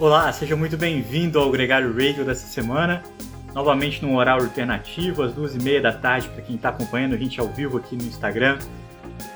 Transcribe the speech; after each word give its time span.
Olá, 0.00 0.32
seja 0.32 0.56
muito 0.56 0.78
bem-vindo 0.78 1.38
ao 1.38 1.50
Gregário 1.50 1.92
Radio 1.92 2.24
dessa 2.24 2.46
semana. 2.46 3.02
Novamente 3.52 4.02
num 4.02 4.16
horário 4.16 4.44
alternativo, 4.44 5.22
às 5.22 5.34
duas 5.34 5.54
e 5.54 5.58
meia 5.58 5.78
da 5.78 5.92
tarde, 5.92 6.26
para 6.30 6.40
quem 6.40 6.56
está 6.56 6.70
acompanhando 6.70 7.14
a 7.14 7.18
gente 7.18 7.38
ao 7.38 7.48
vivo 7.48 7.76
aqui 7.76 7.96
no 7.96 8.04
Instagram. 8.04 8.58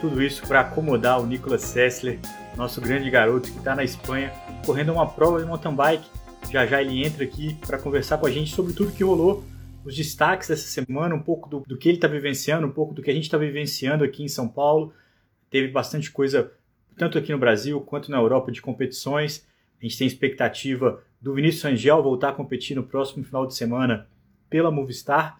Tudo 0.00 0.22
isso 0.22 0.48
para 0.48 0.60
acomodar 0.60 1.20
o 1.20 1.26
Nicolas 1.26 1.60
Sessler, 1.60 2.18
nosso 2.56 2.80
grande 2.80 3.10
garoto 3.10 3.52
que 3.52 3.58
está 3.58 3.74
na 3.74 3.84
Espanha, 3.84 4.32
correndo 4.64 4.90
uma 4.90 5.06
prova 5.06 5.38
de 5.38 5.44
mountain 5.44 5.74
bike. 5.74 6.08
Já 6.50 6.64
já 6.64 6.80
ele 6.80 7.04
entra 7.04 7.24
aqui 7.24 7.58
para 7.66 7.78
conversar 7.78 8.16
com 8.16 8.26
a 8.26 8.30
gente 8.30 8.54
sobre 8.54 8.72
tudo 8.72 8.90
que 8.90 9.04
rolou, 9.04 9.44
os 9.84 9.94
destaques 9.94 10.48
dessa 10.48 10.66
semana, 10.66 11.14
um 11.14 11.20
pouco 11.20 11.46
do, 11.46 11.60
do 11.60 11.76
que 11.76 11.90
ele 11.90 11.98
está 11.98 12.08
vivenciando, 12.08 12.66
um 12.66 12.72
pouco 12.72 12.94
do 12.94 13.02
que 13.02 13.10
a 13.10 13.14
gente 13.14 13.24
está 13.24 13.36
vivenciando 13.36 14.02
aqui 14.02 14.22
em 14.22 14.28
São 14.28 14.48
Paulo. 14.48 14.94
Teve 15.50 15.68
bastante 15.68 16.10
coisa, 16.10 16.50
tanto 16.96 17.18
aqui 17.18 17.32
no 17.32 17.38
Brasil 17.38 17.78
quanto 17.82 18.10
na 18.10 18.16
Europa, 18.16 18.50
de 18.50 18.62
competições. 18.62 19.44
A 19.84 19.86
gente 19.86 19.98
tem 19.98 20.06
expectativa 20.06 21.04
do 21.20 21.34
Vinícius 21.34 21.66
Angel 21.66 22.02
voltar 22.02 22.30
a 22.30 22.32
competir 22.32 22.74
no 22.74 22.84
próximo 22.84 23.22
final 23.22 23.46
de 23.46 23.54
semana 23.54 24.08
pela 24.48 24.70
Movistar. 24.70 25.38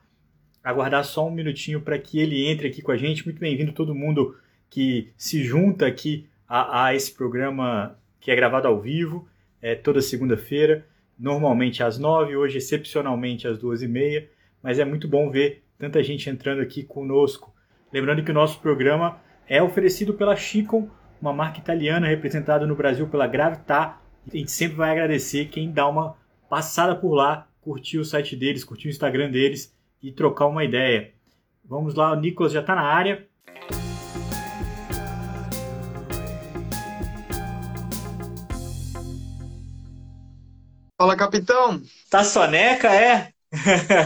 Aguardar 0.62 1.02
só 1.02 1.26
um 1.26 1.30
minutinho 1.30 1.80
para 1.80 1.98
que 1.98 2.20
ele 2.20 2.46
entre 2.46 2.68
aqui 2.68 2.82
com 2.82 2.92
a 2.92 2.96
gente. 2.98 3.24
Muito 3.24 3.40
bem-vindo 3.40 3.72
todo 3.72 3.94
mundo 3.94 4.36
que 4.68 5.10
se 5.16 5.42
junta 5.42 5.86
aqui 5.86 6.28
a, 6.46 6.84
a, 6.84 6.94
esse 6.94 7.10
programa 7.14 7.98
que 8.20 8.30
é 8.30 8.36
gravado 8.36 8.68
ao 8.68 8.78
vivo, 8.78 9.26
é, 9.62 9.74
toda 9.74 10.02
segunda-feira, 10.02 10.86
normalmente 11.18 11.82
às 11.82 11.98
nove, 11.98 12.36
hoje 12.36 12.58
excepcionalmente 12.58 13.48
às 13.48 13.56
duas 13.56 13.80
e 13.80 13.88
meia, 13.88 14.28
mas 14.62 14.78
é 14.78 14.84
muito 14.84 15.08
bom 15.08 15.30
ver 15.30 15.64
tanta 15.78 16.02
gente 16.02 16.28
entrando 16.28 16.60
aqui 16.60 16.82
conosco. 16.82 17.50
Lembrando 17.90 18.22
que 18.22 18.30
o 18.30 18.34
nosso 18.34 18.60
programa 18.60 19.18
é 19.48 19.62
oferecido 19.62 20.12
pela 20.12 20.36
Chicon, 20.36 20.90
uma 21.18 21.32
marca 21.32 21.60
italiana 21.60 22.06
representada 22.06 22.66
no 22.66 22.76
Brasil 22.76 23.08
pela 23.08 23.26
Gravitar, 23.26 24.03
a 24.32 24.36
gente 24.36 24.50
sempre 24.50 24.76
vai 24.76 24.90
agradecer 24.90 25.46
quem 25.46 25.70
dá 25.70 25.88
uma 25.88 26.16
passada 26.48 26.94
por 26.94 27.14
lá, 27.14 27.46
curtir 27.60 27.98
o 27.98 28.04
site 28.04 28.34
deles, 28.36 28.64
curtir 28.64 28.88
o 28.88 28.90
Instagram 28.90 29.30
deles 29.30 29.74
e 30.02 30.12
trocar 30.12 30.46
uma 30.46 30.64
ideia. 30.64 31.12
Vamos 31.64 31.94
lá, 31.94 32.12
o 32.12 32.16
Nicolas 32.16 32.52
já 32.52 32.60
está 32.60 32.74
na 32.74 32.82
área. 32.82 33.26
Fala, 40.96 41.16
capitão. 41.16 41.82
Tá 42.08 42.24
soneca, 42.24 42.88
é? 42.88 43.32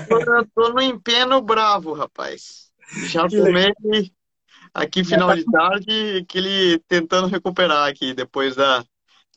tô, 0.08 0.46
tô 0.54 0.72
no 0.72 0.80
empeno 0.80 1.40
bravo, 1.40 1.92
rapaz. 1.92 2.70
Já 3.06 3.28
tomei 3.28 3.72
aqui 4.74 5.04
final 5.04 5.34
de 5.34 5.44
tarde, 5.44 6.18
aquele 6.22 6.78
tentando 6.88 7.26
recuperar 7.26 7.88
aqui 7.88 8.14
depois 8.14 8.56
da, 8.56 8.84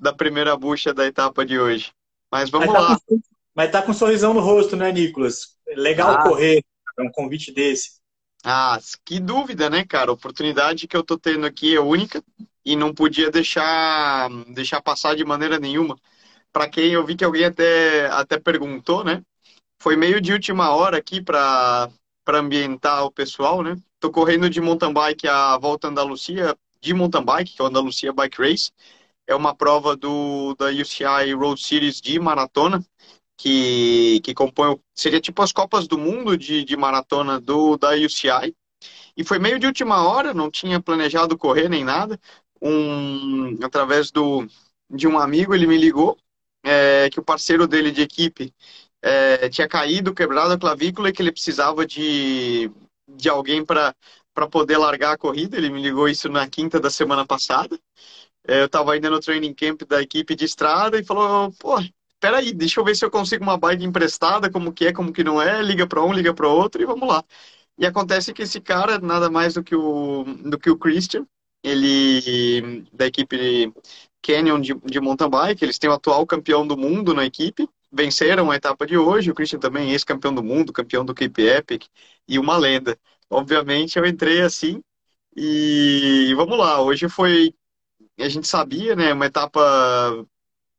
da 0.02 0.12
primeira 0.12 0.58
bucha 0.58 0.92
da 0.92 1.06
etapa 1.06 1.46
de 1.46 1.60
hoje. 1.60 1.92
Mas 2.32 2.50
vamos 2.50 2.68
mas 2.68 2.76
tá 2.76 2.82
lá. 2.82 3.00
Com, 3.06 3.22
mas 3.54 3.72
tá 3.72 3.82
com 3.84 3.92
um 3.92 3.94
sorrisão 3.94 4.34
no 4.34 4.40
rosto, 4.40 4.76
né, 4.76 4.92
Nicolas? 4.92 5.56
Legal 5.68 6.10
ah. 6.10 6.24
correr, 6.24 6.64
é 6.98 7.04
um 7.04 7.12
convite 7.12 7.54
desse. 7.54 8.02
Ah, 8.44 8.80
que 9.06 9.20
dúvida, 9.20 9.70
né, 9.70 9.86
cara? 9.86 10.10
A 10.10 10.14
oportunidade 10.14 10.88
que 10.88 10.98
eu 10.98 11.04
tô 11.04 11.20
tendo 11.20 11.46
aqui 11.46 11.76
é 11.76 11.80
única 11.80 12.24
e 12.66 12.76
não 12.76 12.92
podia 12.92 13.30
deixar, 13.30 14.28
deixar 14.48 14.82
passar 14.82 15.16
de 15.16 15.24
maneira 15.24 15.60
nenhuma. 15.60 15.96
Para 16.52 16.68
quem 16.68 16.92
eu 16.92 17.06
vi 17.06 17.16
que 17.16 17.24
alguém 17.24 17.46
até, 17.46 18.08
até 18.08 18.40
perguntou, 18.40 19.04
né? 19.04 19.22
Foi 19.80 19.96
meio 19.96 20.20
de 20.20 20.34
última 20.34 20.72
hora 20.72 20.98
aqui 20.98 21.22
para 21.22 21.92
ambientar 22.28 23.06
o 23.06 23.12
pessoal, 23.12 23.62
né? 23.62 23.78
Tô 24.00 24.12
correndo 24.12 24.50
de 24.50 24.60
mountain 24.60 24.92
bike 24.92 25.28
a 25.28 25.58
volta 25.60 25.88
Andalucia, 25.88 26.58
de 26.82 26.94
mountain 26.94 27.24
bike, 27.24 27.54
que 27.54 27.62
é 27.62 27.66
o 27.66 27.68
Andalucia 27.68 28.12
Bike 28.12 28.42
Race 28.42 28.72
é 29.32 29.36
uma 29.36 29.56
prova 29.56 29.96
do, 29.96 30.56
da 30.56 30.68
UCI 30.68 31.34
Road 31.34 31.62
Series 31.62 32.02
de 32.02 32.20
maratona, 32.20 32.84
que, 33.38 34.22
que 34.24 34.34
compõe, 34.34 34.80
seria 34.94 35.20
tipo 35.20 35.42
as 35.42 35.52
Copas 35.52 35.88
do 35.88 35.98
Mundo 35.98 36.38
de, 36.38 36.64
de 36.64 36.78
maratona 36.78 37.40
do, 37.40 37.78
da 37.78 37.92
UCI. 37.92 38.56
E 39.16 39.24
foi 39.24 39.40
meio 39.40 39.60
de 39.60 39.66
última 39.66 40.04
hora, 40.08 40.34
não 40.34 40.50
tinha 40.50 40.80
planejado 40.80 41.38
correr 41.38 41.70
nem 41.70 41.84
nada. 41.84 42.20
Um, 42.62 43.58
através 43.64 44.12
do, 44.12 44.48
de 44.90 45.08
um 45.08 45.18
amigo, 45.18 45.56
ele 45.56 45.68
me 45.68 45.78
ligou 45.78 46.18
é, 46.64 47.10
que 47.10 47.20
o 47.20 47.24
parceiro 47.24 47.68
dele 47.68 47.92
de 47.92 48.02
equipe 48.02 48.54
é, 49.02 49.50
tinha 49.50 49.68
caído, 49.68 50.14
quebrado 50.14 50.54
a 50.54 50.60
clavícula 50.60 51.10
e 51.10 51.14
que 51.14 51.22
ele 51.22 51.32
precisava 51.32 51.86
de, 51.86 52.72
de 53.08 53.30
alguém 53.30 53.66
para 53.66 53.96
poder 54.50 54.78
largar 54.78 55.14
a 55.14 55.18
corrida. 55.18 55.58
Ele 55.58 55.70
me 55.70 55.82
ligou 55.82 56.08
isso 56.08 56.30
na 56.30 56.48
quinta 56.48 56.80
da 56.80 56.90
semana 56.90 57.26
passada. 57.26 57.80
É, 58.48 58.62
eu 58.62 58.66
estava 58.66 58.94
ainda 58.94 59.10
no 59.10 59.20
training 59.20 59.54
camp 59.54 59.84
da 59.84 60.02
equipe 60.02 60.36
de 60.36 60.46
estrada 60.46 61.00
e 61.00 61.04
falou, 61.06 61.52
pô, 61.60 61.78
peraí, 62.20 62.54
deixa 62.54 62.80
eu 62.80 62.84
ver 62.86 62.96
se 62.96 63.06
eu 63.06 63.12
consigo 63.12 63.44
uma 63.44 63.58
bike 63.58 63.84
emprestada, 63.86 64.50
como 64.52 64.74
que 64.74 64.88
é, 64.88 64.94
como 64.94 65.14
que 65.14 65.24
não 65.24 65.42
é, 65.42 65.62
liga 65.62 65.88
para 65.88 66.04
um, 66.04 66.14
liga 66.14 66.34
para 66.34 66.48
outro 66.48 66.82
e 66.82 66.86
vamos 66.86 67.08
lá. 67.08 67.24
E 67.78 67.86
acontece 67.86 68.34
que 68.34 68.44
esse 68.44 68.62
cara, 68.62 69.00
nada 69.00 69.30
mais 69.30 69.56
do 69.56 69.64
que 69.64 69.76
o, 69.76 70.24
do 70.24 70.60
que 70.60 70.70
o 70.70 70.78
Christian, 70.78 71.26
ele, 71.64 72.86
da 72.94 73.08
equipe 73.08 73.74
Canyon 74.22 74.62
de, 74.62 74.74
de 74.76 75.00
mountain 75.00 75.30
bike, 75.30 75.64
eles 75.64 75.80
têm 75.80 75.90
o 75.90 75.94
atual 75.94 76.26
campeão 76.26 76.66
do 76.66 76.78
mundo 76.78 77.14
na 77.14 77.26
equipe, 77.26 77.68
venceram 77.92 78.52
a 78.52 78.56
etapa 78.56 78.86
de 78.86 78.98
hoje, 78.98 79.32
o 79.32 79.36
Christian 79.36 79.60
também 79.60 79.90
é 79.90 79.94
ex-campeão 79.94 80.34
do 80.34 80.44
mundo, 80.44 80.74
campeão 80.74 81.04
do 81.06 81.14
Cape 81.14 81.44
Epic 81.44 81.86
e 82.28 82.40
uma 82.40 82.58
lenda. 82.58 82.98
Obviamente 83.30 83.98
eu 83.98 84.06
entrei 84.06 84.42
assim 84.42 84.82
e 85.36 86.34
vamos 86.36 86.58
lá, 86.58 86.82
hoje 86.82 87.10
foi 87.10 87.54
a 88.24 88.30
gente 88.30 88.48
sabia, 88.48 88.96
né, 88.96 89.14
uma 89.14 89.26
etapa 89.26 90.26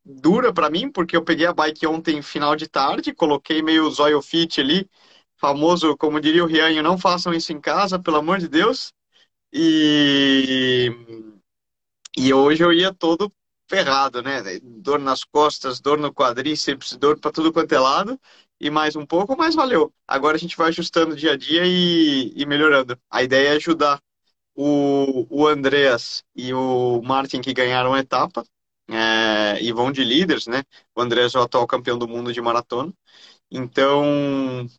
dura 0.05 0.53
para 0.53 0.71
mim, 0.71 0.91
porque 0.91 1.17
eu 1.17 1.25
peguei 1.25 1.47
a 1.47 1.53
bike 1.53 1.87
ontem 1.87 2.23
final 2.23 2.57
de 2.57 2.69
tarde, 2.69 3.15
coloquei 3.15 3.63
meio 3.63 3.91
zóio 3.91 4.21
fit 4.23 4.61
ali, 4.61 4.89
famoso, 5.37 5.97
como 5.97 6.21
diria 6.21 6.45
o 6.45 6.47
Rianho, 6.47 6.83
não 6.83 6.99
façam 6.99 7.33
isso 7.35 7.53
em 7.53 7.61
casa, 7.61 7.99
pelo 7.99 8.19
amor 8.19 8.39
de 8.39 8.49
Deus. 8.49 8.93
E, 9.53 10.91
e 12.17 12.33
hoje 12.33 12.63
eu 12.63 12.73
ia 12.73 12.93
todo 12.93 13.33
ferrado, 13.69 14.23
né? 14.23 14.43
Dor 14.63 14.99
nas 14.99 15.25
costas, 15.25 15.81
dor 15.81 15.99
no 15.99 16.13
quadríceps, 16.13 16.97
dor 16.97 17.19
para 17.19 17.33
tudo 17.33 17.53
quanto 17.53 17.73
é 17.75 17.79
lado. 17.81 18.21
E 18.61 18.71
mais 18.71 18.95
um 18.95 19.05
pouco, 19.05 19.37
mas 19.37 19.55
valeu. 19.55 19.93
Agora 20.07 20.37
a 20.37 20.39
gente 20.39 20.57
vai 20.57 20.69
ajustando 20.69 21.17
dia 21.17 21.33
a 21.33 21.37
dia 21.37 21.63
e, 21.67 22.33
e 22.37 22.47
melhorando. 22.47 22.99
A 23.11 23.23
ideia 23.23 23.49
é 23.49 23.57
ajudar 23.57 24.01
o, 24.55 25.27
o 25.31 25.47
Andreas 25.47 26.25
e 26.35 26.53
o 26.55 27.01
Martin 27.03 27.41
que 27.41 27.55
ganharam 27.55 27.95
a 27.95 28.01
etapa 28.01 28.45
é, 28.89 29.63
e 29.63 29.73
vão 29.73 29.93
de 29.93 30.05
líderes, 30.05 30.47
né? 30.47 30.63
O 30.95 31.01
Andreas 31.01 31.35
é 31.35 31.39
o 31.39 31.43
atual 31.43 31.67
campeão 31.67 31.99
do 31.99 32.09
mundo 32.09 32.33
de 32.33 32.41
maratona. 32.41 32.93
Então, 33.51 34.03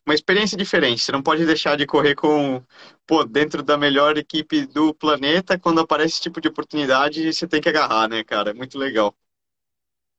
uma 0.06 0.16
experiência 0.16 0.58
diferente. 0.58 1.02
Você 1.02 1.12
não 1.12 1.22
pode 1.22 1.46
deixar 1.46 1.78
de 1.78 1.86
correr 1.86 2.16
com, 2.16 2.62
pô, 3.08 3.24
dentro 3.24 3.64
da 3.64 3.78
melhor 3.78 4.18
equipe 4.18 4.66
do 4.68 4.94
planeta. 4.96 5.60
Quando 5.60 5.82
aparece 5.82 6.14
esse 6.16 6.22
tipo 6.22 6.42
de 6.42 6.48
oportunidade, 6.50 7.32
você 7.34 7.48
tem 7.48 7.62
que 7.62 7.70
agarrar, 7.70 8.08
né, 8.10 8.24
cara? 8.24 8.52
É 8.52 8.54
muito 8.54 8.78
legal. 8.78 9.16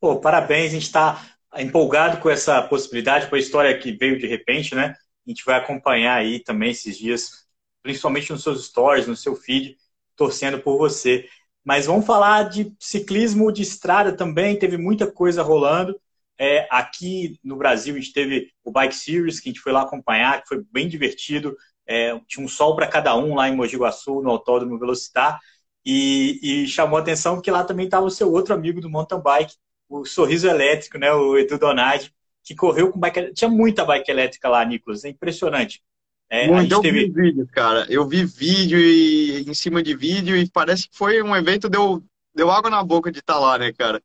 Pô, 0.01 0.21
parabéns. 0.21 0.71
A 0.71 0.75
gente 0.75 0.83
está 0.85 1.37
empolgado 1.57 2.21
com 2.21 2.31
essa 2.31 2.63
possibilidade, 2.63 3.29
com 3.29 3.37
a 3.37 3.39
história 3.39 3.77
que 3.79 3.93
veio 3.93 4.19
de 4.19 4.27
repente, 4.27 4.75
né? 4.75 4.95
A 5.27 5.31
gente 5.31 5.45
vai 5.45 5.57
acompanhar 5.59 6.17
aí 6.17 6.41
também 6.43 6.71
esses 6.71 6.99
dias 6.99 7.44
principalmente 7.85 8.33
nos 8.33 8.43
seus 8.43 8.65
stories, 8.67 9.07
no 9.07 9.15
seu 9.15 9.37
feed, 9.37 9.77
torcendo 10.17 10.59
por 10.59 10.79
você. 10.79 11.29
Mas 11.63 11.85
vamos 11.85 12.07
falar 12.07 12.45
de 12.45 12.75
ciclismo 12.81 13.53
de 13.53 13.63
estrada 13.63 14.17
também, 14.17 14.59
teve 14.59 14.79
muita 14.79 15.07
coisa 15.07 15.43
rolando. 15.43 15.95
É, 16.39 16.67
aqui 16.71 17.39
no 17.45 17.57
Brasil 17.57 17.95
a 17.95 17.99
gente 17.99 18.13
teve 18.13 18.51
o 18.65 18.73
Bike 18.73 18.95
Series, 18.95 19.39
que 19.39 19.51
a 19.51 19.53
gente 19.53 19.61
foi 19.61 19.71
lá 19.71 19.83
acompanhar, 19.83 20.41
que 20.43 20.49
foi 20.49 20.65
bem 20.73 20.89
divertido. 20.89 21.55
É, 21.87 22.19
tinha 22.27 22.45
um 22.45 22.49
sol 22.49 22.75
para 22.75 22.89
cada 22.89 23.15
um 23.17 23.35
lá 23.35 23.51
em 23.51 23.55
Mogi 23.55 23.77
Guaçu, 23.77 24.23
no 24.23 24.31
Autódromo 24.31 24.79
Velocitar. 24.79 25.39
E, 25.85 26.41
e 26.65 26.67
chamou 26.67 26.99
a 26.99 27.03
atenção 27.03 27.41
que 27.43 27.51
lá 27.51 27.63
também 27.65 27.85
estava 27.85 28.07
o 28.07 28.11
seu 28.11 28.33
outro 28.33 28.55
amigo 28.55 28.81
do 28.81 28.89
mountain 28.89 29.21
bike, 29.21 29.55
o 29.89 30.07
Sorriso 30.07 30.49
Elétrico, 30.49 30.97
né, 30.97 31.13
o 31.13 31.37
Edu 31.37 31.59
Donadi, 31.59 32.11
que 32.43 32.55
correu 32.55 32.91
com 32.91 32.99
bike 32.99 33.35
Tinha 33.35 33.51
muita 33.51 33.85
bike 33.85 34.11
elétrica 34.11 34.49
lá, 34.49 34.65
Nicolas, 34.65 35.05
é 35.05 35.11
impressionante. 35.11 35.83
É, 36.29 36.47
Muito, 36.49 36.73
eu 36.73 36.81
teve... 36.81 37.07
vi 37.07 37.13
vídeo, 37.13 37.49
cara. 37.53 37.87
Eu 37.89 38.07
vi 38.07 38.25
vídeo 38.25 38.79
e 38.79 39.45
em 39.49 39.55
cima 39.55 39.83
de 39.83 39.95
vídeo 39.95 40.37
e 40.37 40.49
parece 40.49 40.89
que 40.89 40.97
foi 40.97 41.23
um 41.23 41.35
evento 41.35 41.69
deu 41.69 42.03
deu 42.35 42.51
água 42.51 42.69
na 42.69 42.83
boca 42.83 43.13
de 43.13 43.21
estar 43.21 43.35
tá 43.35 43.39
lá, 43.39 43.59
né, 43.59 43.73
cara? 43.73 44.03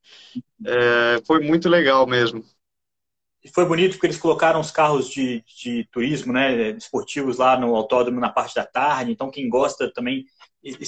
É, 0.63 1.21
foi 1.25 1.39
muito 1.39 1.67
legal 1.67 2.05
mesmo. 2.05 2.43
E 3.43 3.49
foi 3.49 3.65
bonito 3.65 3.93
porque 3.93 4.07
eles 4.07 4.17
colocaram 4.17 4.59
os 4.59 4.69
carros 4.69 5.09
de, 5.09 5.43
de 5.63 5.87
turismo, 5.91 6.33
né, 6.33 6.71
esportivos 6.71 7.37
lá 7.37 7.57
no 7.57 7.75
autódromo 7.75 8.19
na 8.19 8.29
parte 8.29 8.53
da 8.53 8.65
tarde. 8.65 9.11
Então 9.11 9.31
quem 9.31 9.49
gosta 9.49 9.91
também 9.91 10.25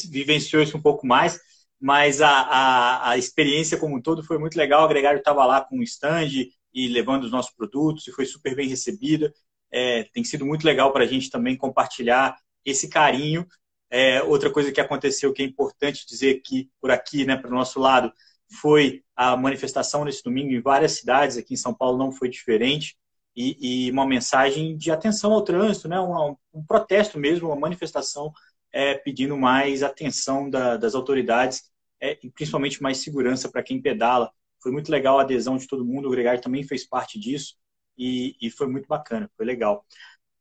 vivenciou 0.10 0.62
isso 0.62 0.78
um 0.78 0.82
pouco 0.82 1.08
mais. 1.08 1.40
Mas 1.80 2.22
a, 2.22 2.30
a, 2.30 3.10
a 3.12 3.18
experiência 3.18 3.78
como 3.78 3.96
um 3.98 4.02
todo 4.02 4.24
foi 4.24 4.38
muito 4.38 4.56
legal. 4.56 4.86
O 4.86 4.88
Gregário 4.88 5.18
estava 5.18 5.44
lá 5.46 5.62
com 5.62 5.80
um 5.80 5.84
stand 5.84 6.28
e 6.74 6.88
levando 6.88 7.24
os 7.24 7.32
nossos 7.32 7.52
produtos 7.56 8.08
e 8.08 8.12
foi 8.12 8.26
super 8.26 8.56
bem 8.56 8.70
recebida. 8.70 9.34
É, 9.72 10.04
tem 10.14 10.24
sido 10.24 10.46
muito 10.46 10.66
legal 10.66 10.92
para 10.92 11.04
a 11.04 11.08
gente 11.08 11.30
também 11.30 11.56
compartilhar 11.56 12.38
esse 12.66 12.90
carinho. 12.90 13.48
É, 13.90 14.22
outra 14.24 14.50
coisa 14.50 14.72
que 14.72 14.82
aconteceu 14.82 15.34
que 15.34 15.42
é 15.42 15.46
importante 15.46 16.06
dizer 16.08 16.38
aqui, 16.38 16.70
por 16.80 16.92
aqui, 16.92 17.26
né, 17.26 17.36
para 17.36 17.50
o 17.50 17.54
nosso 17.54 17.80
lado, 17.80 18.12
foi 18.60 19.04
a, 19.16 19.36
manifestação 19.38 20.04
nesse 20.04 20.24
domingo 20.24 20.52
em 20.52 20.62
várias 20.62 20.94
cidades, 20.94 21.38
aqui 21.38 21.54
em 21.54 21.58
São 21.58 21.74
Paulo 21.74 21.98
não 21.98 22.12
foi 22.12 22.30
diferente, 22.30 22.98
e, 23.36 23.88
e 23.88 23.92
uma 23.92 24.06
mensagem 24.06 24.76
de 24.78 24.92
atenção 24.92 25.32
ao 25.32 25.42
trânsito, 25.42 25.88
né? 25.88 26.00
um, 26.00 26.36
um 26.54 26.66
protesto 26.66 27.18
mesmo, 27.18 27.48
uma 27.48 27.56
manifestação 27.56 28.34
é, 28.74 28.96
pedindo 28.96 29.38
mais 29.38 29.84
atenção 29.84 30.50
da, 30.50 30.76
das 30.76 30.96
autoridades 30.96 31.64
é, 32.02 32.18
e 32.22 32.30
principalmente 32.30 32.84
mais 32.84 32.98
segurança 32.98 33.50
para 33.50 33.64
quem 33.64 33.82
pedala. 33.82 34.32
Foi 34.62 34.72
muito 34.72 34.92
legal 34.92 35.18
a 35.18 35.22
adesão 35.22 35.56
de 35.58 35.66
todo 35.66 35.86
mundo, 35.86 36.08
o 36.08 36.12
Gregário 36.12 36.42
também 36.42 36.64
fez 36.64 36.86
parte 36.86 37.18
disso 37.18 37.56
e, 38.02 38.36
e 38.42 38.50
foi 38.50 38.68
muito 38.68 38.88
bacana, 38.88 39.30
foi 39.38 39.46
legal. 39.46 39.86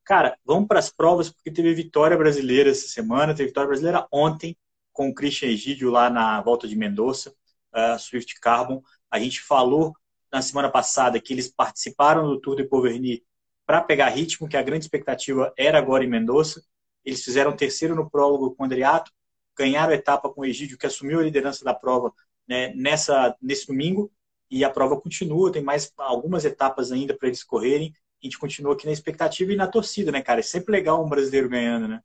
Cara, 0.02 0.36
vamos 0.44 0.66
para 0.66 0.78
as 0.78 0.90
provas, 0.90 1.30
porque 1.30 1.50
teve 1.50 1.74
vitória 1.74 2.16
brasileira 2.16 2.70
essa 2.70 2.88
semana, 2.88 3.34
teve 3.34 3.48
vitória 3.48 3.68
brasileira 3.68 4.08
ontem, 4.10 4.56
com 4.92 5.10
o 5.10 5.14
Christian 5.14 5.48
Egídio 5.48 5.90
lá 5.90 6.08
na 6.08 6.40
volta 6.40 6.66
de 6.66 6.74
Mendoza, 6.74 7.34
uh, 7.74 7.98
Swift 7.98 8.40
Carbon. 8.40 8.82
A 9.10 9.18
gente 9.18 9.42
falou 9.42 9.94
na 10.32 10.40
semana 10.40 10.70
passada 10.70 11.20
que 11.20 11.34
eles 11.34 11.48
participaram 11.48 12.26
do 12.26 12.40
Tour 12.40 12.56
de 12.56 12.64
Poverny 12.64 13.22
para 13.66 13.82
pegar 13.82 14.08
ritmo, 14.08 14.48
que 14.48 14.56
a 14.56 14.62
grande 14.62 14.86
expectativa 14.86 15.52
era 15.56 15.78
agora 15.78 16.02
em 16.02 16.08
Mendoza. 16.08 16.64
Eles 17.04 17.22
fizeram 17.22 17.54
terceiro 17.54 17.94
no 17.94 18.10
prólogo 18.10 18.54
com 18.54 18.62
o 18.62 18.66
Andriato, 18.66 19.12
ganharam 19.56 19.92
a 19.92 19.96
etapa 19.96 20.30
com 20.30 20.40
o 20.40 20.44
Egídio, 20.46 20.78
que 20.78 20.86
assumiu 20.86 21.20
a 21.20 21.22
liderança 21.22 21.62
da 21.62 21.74
prova 21.74 22.12
né, 22.48 22.72
nessa, 22.74 23.36
nesse 23.40 23.66
domingo, 23.66 24.10
e 24.50 24.64
a 24.64 24.70
prova 24.70 25.00
continua, 25.00 25.52
tem 25.52 25.62
mais 25.62 25.93
algumas 25.97 26.44
etapas 26.44 26.91
ainda 26.91 27.17
para 27.17 27.29
eles 27.29 27.44
correrem. 27.44 27.94
A 28.23 28.26
gente 28.26 28.38
continua 28.38 28.75
aqui 28.75 28.85
na 28.85 28.93
expectativa 28.93 29.52
e 29.52 29.56
na 29.56 29.67
torcida, 29.67 30.11
né, 30.11 30.20
cara? 30.20 30.41
É 30.41 30.43
sempre 30.43 30.73
legal 30.73 31.05
um 31.05 31.08
brasileiro 31.08 31.49
ganhando, 31.49 31.87
né? 31.87 32.00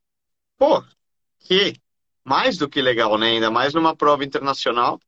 Pô, 0.58 0.84
que 1.40 1.74
mais 2.24 2.58
do 2.58 2.70
que 2.70 2.82
legal, 2.82 3.18
né? 3.18 3.32
Ainda 3.32 3.52
mais 3.52 3.74
numa 3.74 3.96
prova 3.96 4.24
internacional. 4.24 5.00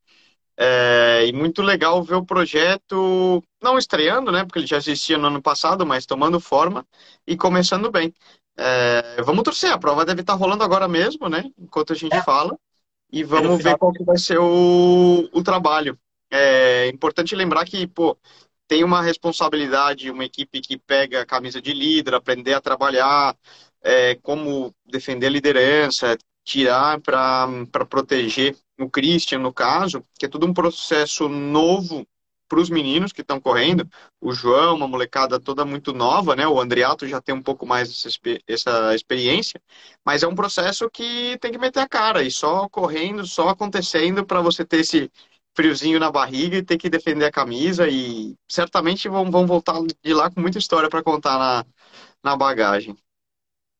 É, 0.60 1.26
e 1.28 1.34
muito 1.34 1.62
legal 1.62 2.02
ver 2.04 2.16
o 2.16 2.26
projeto 2.26 3.44
não 3.62 3.78
estreando, 3.78 4.32
né? 4.32 4.44
Porque 4.44 4.60
ele 4.60 4.68
já 4.68 4.78
existia 4.78 5.18
no 5.18 5.28
ano 5.28 5.42
passado, 5.42 5.86
mas 5.86 6.06
tomando 6.06 6.40
forma 6.40 6.86
e 7.26 7.38
começando 7.38 7.92
bem. 7.92 8.14
É, 8.58 9.22
vamos 9.22 9.44
torcer, 9.44 9.72
a 9.72 9.78
prova 9.78 10.04
deve 10.04 10.22
estar 10.22 10.34
rolando 10.34 10.64
agora 10.64 10.88
mesmo, 10.88 11.30
né? 11.30 11.44
Enquanto 11.60 11.94
a 11.94 11.96
gente 11.96 12.16
é. 12.16 12.24
fala. 12.24 12.58
E 13.12 13.24
vamos 13.24 13.64
ver 13.64 13.78
qual 13.78 13.94
que 13.94 14.04
vai 14.04 14.18
ser 14.18 14.38
o, 14.38 15.30
o 15.32 15.44
trabalho. 15.44 15.98
É 16.32 16.88
importante 16.90 17.36
lembrar 17.36 17.66
que, 17.66 17.88
pô, 17.88 18.18
tem 18.68 18.84
uma 18.84 19.02
responsabilidade, 19.02 20.12
uma 20.12 20.26
equipe 20.26 20.62
que 20.62 20.78
pega 20.78 21.22
a 21.22 21.26
camisa 21.26 21.62
de 21.62 21.74
líder, 21.74 22.14
aprender 22.14 22.54
a 22.54 22.62
trabalhar, 22.62 23.36
é, 23.82 24.16
como 24.16 24.74
defender 24.86 25.28
a 25.28 25.30
liderança, 25.30 26.18
tirar 26.44 27.00
para 27.02 27.48
proteger 27.90 28.56
o 28.80 28.90
Christian, 28.90 29.40
no 29.40 29.54
caso, 29.54 30.04
que 30.20 30.26
é 30.26 30.30
tudo 30.30 30.46
um 30.46 30.54
processo 30.54 31.28
novo 31.30 32.06
para 32.48 32.60
os 32.60 32.70
meninos 32.70 33.12
que 33.12 33.22
estão 33.22 33.40
correndo. 33.40 33.88
O 34.22 34.32
João, 34.32 34.76
uma 34.76 34.88
molecada 34.88 35.40
toda 35.40 35.66
muito 35.66 35.94
nova, 35.94 36.36
né? 36.36 36.48
O 36.48 36.60
Andriato 36.60 37.08
já 37.08 37.22
tem 37.22 37.36
um 37.36 37.42
pouco 37.42 37.66
mais 37.66 37.90
essa 38.48 38.96
experiência, 38.96 39.62
mas 40.06 40.24
é 40.24 40.28
um 40.28 40.36
processo 40.36 40.90
que 40.90 41.38
tem 41.40 41.52
que 41.52 41.58
meter 41.58 41.82
a 41.82 41.88
cara 41.88 42.24
e 42.24 42.32
só 42.32 42.70
correndo, 42.70 43.26
só 43.26 43.50
acontecendo 43.50 44.26
para 44.26 44.42
você 44.42 44.64
ter 44.66 44.80
esse 44.80 45.12
friozinho 45.58 46.00
na 46.00 46.12
barriga 46.12 46.58
e 46.58 46.64
ter 46.64 46.78
que 46.78 46.88
defender 46.88 47.26
a 47.26 47.32
camisa 47.32 47.88
e 47.90 48.36
certamente 48.48 49.10
vão, 49.10 49.32
vão 49.32 49.48
voltar 49.48 49.74
de 50.04 50.14
lá 50.14 50.30
com 50.30 50.40
muita 50.40 50.60
história 50.60 50.88
para 50.88 51.02
contar 51.02 51.40
na, 51.40 51.66
na 52.24 52.38
bagagem. 52.38 52.96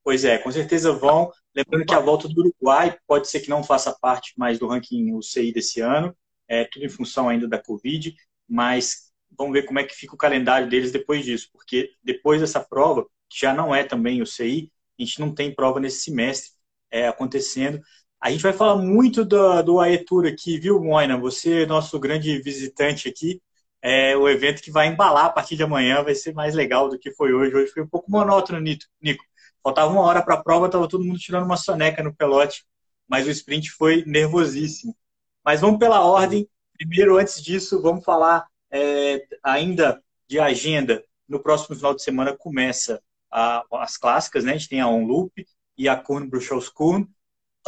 Pois 0.02 0.24
é, 0.24 0.38
com 0.38 0.50
certeza 0.50 0.92
vão. 0.92 1.30
Lembrando 1.54 1.86
que 1.86 1.94
a 1.94 2.00
volta 2.00 2.26
do 2.28 2.40
Uruguai 2.40 2.98
pode 3.06 3.28
ser 3.28 3.38
que 3.38 3.48
não 3.48 3.62
faça 3.62 3.96
parte 4.00 4.32
mais 4.36 4.58
do 4.58 4.66
ranking 4.66 5.14
UCI 5.14 5.52
desse 5.52 5.80
ano, 5.80 6.12
é 6.48 6.64
tudo 6.64 6.84
em 6.84 6.88
função 6.88 7.28
ainda 7.28 7.46
da 7.46 7.62
Covid, 7.62 8.12
mas 8.48 9.12
vamos 9.30 9.52
ver 9.52 9.62
como 9.62 9.78
é 9.78 9.84
que 9.84 9.94
fica 9.94 10.14
o 10.14 10.18
calendário 10.18 10.68
deles 10.68 10.90
depois 10.90 11.24
disso, 11.24 11.48
porque 11.52 11.92
depois 12.02 12.40
dessa 12.40 12.58
prova, 12.58 13.06
que 13.28 13.38
já 13.38 13.54
não 13.54 13.72
é 13.72 13.84
também 13.84 14.20
o 14.20 14.26
CI, 14.26 14.72
a 14.98 15.04
gente 15.04 15.20
não 15.20 15.32
tem 15.32 15.54
prova 15.54 15.78
nesse 15.78 16.00
semestre 16.00 16.50
é, 16.90 17.06
acontecendo. 17.06 17.80
A 18.20 18.30
gente 18.30 18.42
vai 18.42 18.52
falar 18.52 18.76
muito 18.76 19.24
do, 19.24 19.62
do 19.62 19.80
Aetur 19.80 20.26
aqui, 20.26 20.58
viu, 20.58 20.82
Moina? 20.82 21.16
Você, 21.18 21.64
nosso 21.66 21.98
grande 22.00 22.40
visitante 22.42 23.08
aqui, 23.08 23.40
é 23.80 24.16
o 24.16 24.28
evento 24.28 24.60
que 24.60 24.72
vai 24.72 24.88
embalar 24.88 25.26
a 25.26 25.30
partir 25.30 25.56
de 25.56 25.62
amanhã, 25.62 26.02
vai 26.02 26.14
ser 26.14 26.34
mais 26.34 26.54
legal 26.54 26.88
do 26.88 26.98
que 26.98 27.12
foi 27.12 27.32
hoje. 27.32 27.54
Hoje 27.54 27.72
foi 27.72 27.82
um 27.82 27.88
pouco 27.88 28.10
monótono, 28.10 28.58
Nico. 28.60 29.24
Faltava 29.62 29.90
uma 29.92 30.02
hora 30.02 30.22
para 30.22 30.34
a 30.34 30.42
prova, 30.42 30.66
estava 30.66 30.88
todo 30.88 31.04
mundo 31.04 31.18
tirando 31.18 31.44
uma 31.44 31.56
soneca 31.56 32.02
no 32.02 32.14
pelote, 32.14 32.64
mas 33.06 33.26
o 33.26 33.30
sprint 33.30 33.70
foi 33.70 34.04
nervosíssimo. 34.04 34.96
Mas 35.44 35.60
vamos 35.60 35.78
pela 35.78 36.00
ordem. 36.04 36.48
Primeiro, 36.76 37.18
antes 37.18 37.42
disso, 37.42 37.80
vamos 37.80 38.04
falar 38.04 38.46
é, 38.70 39.26
ainda 39.44 40.02
de 40.26 40.40
agenda. 40.40 41.04
No 41.28 41.40
próximo 41.40 41.76
final 41.76 41.94
de 41.94 42.02
semana 42.02 42.36
começa 42.36 43.00
a, 43.30 43.64
as 43.74 43.96
clássicas, 43.96 44.44
né? 44.44 44.52
A 44.52 44.56
gente 44.56 44.68
tem 44.68 44.80
a 44.80 44.88
On 44.88 45.04
Loop 45.06 45.46
e 45.76 45.88
a 45.88 45.96
Kuhn 45.96 46.28
Bruxelles 46.28 46.68
Kuhn 46.68 47.06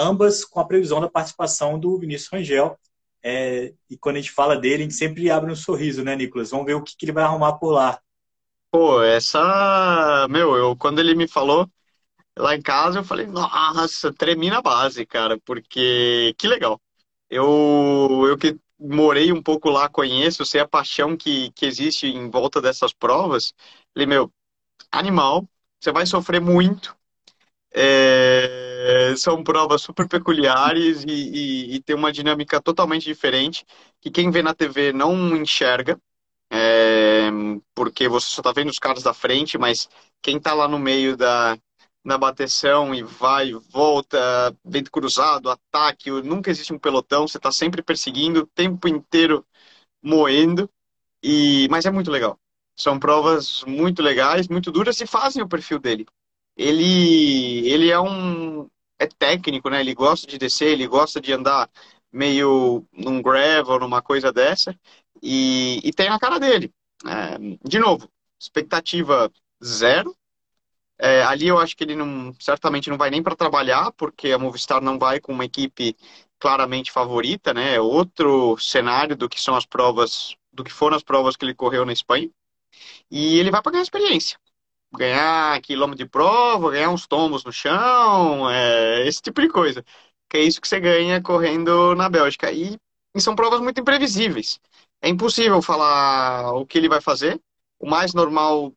ambas 0.00 0.44
com 0.44 0.60
a 0.60 0.64
previsão 0.64 1.00
da 1.00 1.08
participação 1.08 1.78
do 1.78 1.98
Vinícius 1.98 2.30
Rangel. 2.32 2.78
É, 3.22 3.74
e 3.88 3.98
quando 3.98 4.16
a 4.16 4.20
gente 4.20 4.32
fala 4.32 4.56
dele, 4.56 4.82
a 4.82 4.82
gente 4.84 4.94
sempre 4.94 5.30
abre 5.30 5.52
um 5.52 5.56
sorriso, 5.56 6.02
né, 6.02 6.16
Nicolas? 6.16 6.50
Vamos 6.50 6.66
ver 6.66 6.74
o 6.74 6.82
que, 6.82 6.96
que 6.96 7.04
ele 7.04 7.12
vai 7.12 7.24
arrumar 7.24 7.54
por 7.54 7.70
lá. 7.72 8.00
Pô, 8.70 9.02
essa. 9.02 10.26
Meu, 10.28 10.56
eu, 10.56 10.76
quando 10.76 11.00
ele 11.00 11.14
me 11.14 11.26
falou 11.28 11.68
lá 12.38 12.54
em 12.54 12.62
casa, 12.62 13.00
eu 13.00 13.04
falei, 13.04 13.26
nossa, 13.26 14.12
tremi 14.12 14.50
na 14.50 14.62
base, 14.62 15.04
cara, 15.06 15.38
porque 15.44 16.34
que 16.38 16.48
legal. 16.48 16.80
Eu, 17.28 18.24
eu 18.28 18.38
que 18.38 18.58
morei 18.78 19.32
um 19.32 19.42
pouco 19.42 19.70
lá, 19.70 19.88
conheço, 19.88 20.44
sei 20.44 20.60
a 20.60 20.68
paixão 20.68 21.16
que, 21.16 21.50
que 21.52 21.66
existe 21.66 22.06
em 22.06 22.30
volta 22.30 22.60
dessas 22.60 22.92
provas. 22.92 23.52
Falei, 23.94 24.06
meu, 24.06 24.32
animal, 24.92 25.48
você 25.80 25.92
vai 25.92 26.06
sofrer 26.06 26.40
muito. 26.40 26.96
É 27.72 28.70
são 29.16 29.42
provas 29.42 29.82
super 29.82 30.08
peculiares 30.08 31.04
e, 31.04 31.10
e, 31.10 31.74
e, 31.76 31.82
tem 31.82 31.96
uma 31.96 32.12
dinâmica 32.12 32.60
totalmente 32.60 33.04
diferente 33.04 33.64
que 34.00 34.10
quem 34.10 34.30
vê 34.30 34.42
na 34.42 34.54
TV 34.54 34.92
não 34.92 35.36
enxerga, 35.36 36.00
é, 36.50 37.30
porque 37.74 38.08
você 38.08 38.26
só 38.28 38.40
está 38.40 38.52
vendo 38.52 38.70
os 38.70 38.78
caras 38.78 39.02
da 39.02 39.14
frente, 39.14 39.58
mas 39.58 39.88
quem 40.22 40.36
está 40.36 40.52
lá 40.54 40.68
no 40.68 40.78
meio 40.78 41.16
da, 41.16 41.56
na 42.04 42.18
bateção 42.18 42.94
e 42.94 43.02
vai, 43.02 43.52
volta, 43.52 44.56
vento 44.64 44.90
cruzado, 44.90 45.50
ataque, 45.50 46.10
nunca 46.10 46.50
existe 46.50 46.72
um 46.72 46.78
pelotão, 46.78 47.26
você 47.28 47.36
está 47.38 47.52
sempre 47.52 47.82
perseguindo, 47.82 48.40
o 48.40 48.46
tempo 48.46 48.88
inteiro 48.88 49.44
moendo, 50.02 50.70
e 51.22 51.68
mas 51.70 51.86
é 51.86 51.90
muito 51.90 52.10
legal. 52.10 52.38
São 52.76 52.98
provas 52.98 53.62
muito 53.66 54.02
legais, 54.02 54.48
muito 54.48 54.72
duras 54.72 55.00
e 55.00 55.06
fazem 55.06 55.42
o 55.42 55.48
perfil 55.48 55.78
dele 55.78 56.06
ele, 56.60 57.66
ele 57.68 57.90
é 57.90 57.98
um 57.98 58.68
é 58.98 59.06
técnico, 59.06 59.70
né? 59.70 59.80
Ele 59.80 59.94
gosta 59.94 60.26
de 60.26 60.36
descer, 60.36 60.68
ele 60.72 60.86
gosta 60.86 61.20
de 61.20 61.32
andar 61.32 61.70
meio 62.12 62.86
num 62.92 63.22
gravel, 63.22 63.80
numa 63.80 64.02
coisa 64.02 64.30
dessa, 64.30 64.78
e, 65.22 65.80
e 65.82 65.92
tem 65.92 66.08
a 66.08 66.18
cara 66.18 66.38
dele. 66.38 66.70
É, 67.06 67.38
de 67.66 67.78
novo, 67.78 68.10
expectativa 68.38 69.32
zero. 69.64 70.14
É, 70.98 71.22
ali 71.22 71.48
eu 71.48 71.58
acho 71.58 71.74
que 71.74 71.82
ele 71.84 71.96
não, 71.96 72.34
certamente 72.38 72.90
não 72.90 72.98
vai 72.98 73.08
nem 73.10 73.22
para 73.22 73.34
trabalhar, 73.36 73.90
porque 73.92 74.30
a 74.32 74.38
Movistar 74.38 74.82
não 74.82 74.98
vai 74.98 75.18
com 75.18 75.32
uma 75.32 75.46
equipe 75.46 75.96
claramente 76.38 76.92
favorita, 76.92 77.54
né? 77.54 77.76
É 77.76 77.80
outro 77.80 78.58
cenário 78.58 79.16
do 79.16 79.30
que 79.30 79.40
são 79.40 79.56
as 79.56 79.64
provas, 79.64 80.36
do 80.52 80.62
que 80.62 80.72
foram 80.72 80.96
as 80.96 81.02
provas 81.02 81.36
que 81.36 81.44
ele 81.44 81.54
correu 81.54 81.86
na 81.86 81.92
Espanha. 81.92 82.30
E 83.10 83.38
ele 83.38 83.50
vai 83.50 83.62
para 83.62 83.72
ganhar 83.72 83.82
experiência 83.82 84.38
ganhar 84.92 85.60
quilômetro 85.60 86.04
de 86.04 86.10
prova, 86.10 86.70
ganhar 86.70 86.90
uns 86.90 87.06
tombos 87.06 87.44
no 87.44 87.52
chão, 87.52 88.50
é, 88.50 89.06
esse 89.06 89.20
tipo 89.22 89.40
de 89.40 89.48
coisa. 89.48 89.84
Que 90.28 90.38
é 90.38 90.42
isso 90.42 90.60
que 90.60 90.68
você 90.68 90.80
ganha 90.80 91.22
correndo 91.22 91.94
na 91.94 92.08
Bélgica. 92.08 92.52
E, 92.52 92.78
e 93.14 93.20
são 93.20 93.34
provas 93.34 93.60
muito 93.60 93.80
imprevisíveis. 93.80 94.60
É 95.02 95.08
impossível 95.08 95.62
falar 95.62 96.52
o 96.54 96.66
que 96.66 96.78
ele 96.78 96.88
vai 96.88 97.00
fazer. 97.00 97.40
O 97.78 97.88
mais 97.88 98.14
normal 98.14 98.72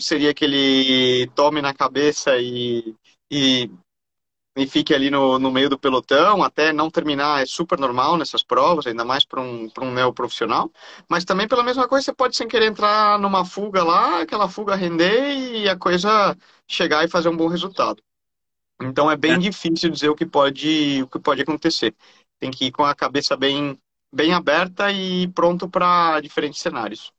seria 0.00 0.34
que 0.34 0.44
ele 0.44 1.30
tome 1.34 1.62
na 1.62 1.74
cabeça 1.74 2.36
e, 2.38 2.94
e 3.30 3.70
e 4.58 4.66
fique 4.66 4.92
ali 4.92 5.08
no, 5.10 5.38
no 5.38 5.50
meio 5.52 5.70
do 5.70 5.78
pelotão, 5.78 6.42
até 6.42 6.72
não 6.72 6.90
terminar, 6.90 7.42
é 7.42 7.46
super 7.46 7.78
normal 7.78 8.16
nessas 8.16 8.42
provas, 8.42 8.86
ainda 8.86 9.04
mais 9.04 9.24
para 9.24 9.40
um, 9.40 9.70
um 9.80 9.92
neoprofissional. 9.92 10.70
Mas 11.08 11.24
também 11.24 11.46
pela 11.46 11.62
mesma 11.62 11.86
coisa, 11.86 12.06
você 12.06 12.12
pode 12.12 12.36
sem 12.36 12.48
querer 12.48 12.66
entrar 12.66 13.18
numa 13.20 13.44
fuga 13.44 13.84
lá, 13.84 14.22
aquela 14.22 14.48
fuga 14.48 14.74
render 14.74 15.32
e 15.62 15.68
a 15.68 15.76
coisa 15.76 16.36
chegar 16.66 17.04
e 17.04 17.08
fazer 17.08 17.28
um 17.28 17.36
bom 17.36 17.46
resultado. 17.46 18.02
Então 18.82 19.10
é 19.10 19.16
bem 19.16 19.34
é. 19.34 19.38
difícil 19.38 19.90
dizer 19.90 20.08
o 20.08 20.14
que 20.16 20.26
pode, 20.26 21.02
o 21.02 21.08
que 21.08 21.20
pode 21.20 21.42
acontecer. 21.42 21.94
Tem 22.40 22.50
que 22.50 22.66
ir 22.66 22.72
com 22.72 22.84
a 22.84 22.94
cabeça 22.94 23.36
bem, 23.36 23.78
bem 24.12 24.32
aberta 24.32 24.90
e 24.90 25.28
pronto 25.28 25.68
para 25.68 26.20
diferentes 26.20 26.60
cenários. 26.60 27.12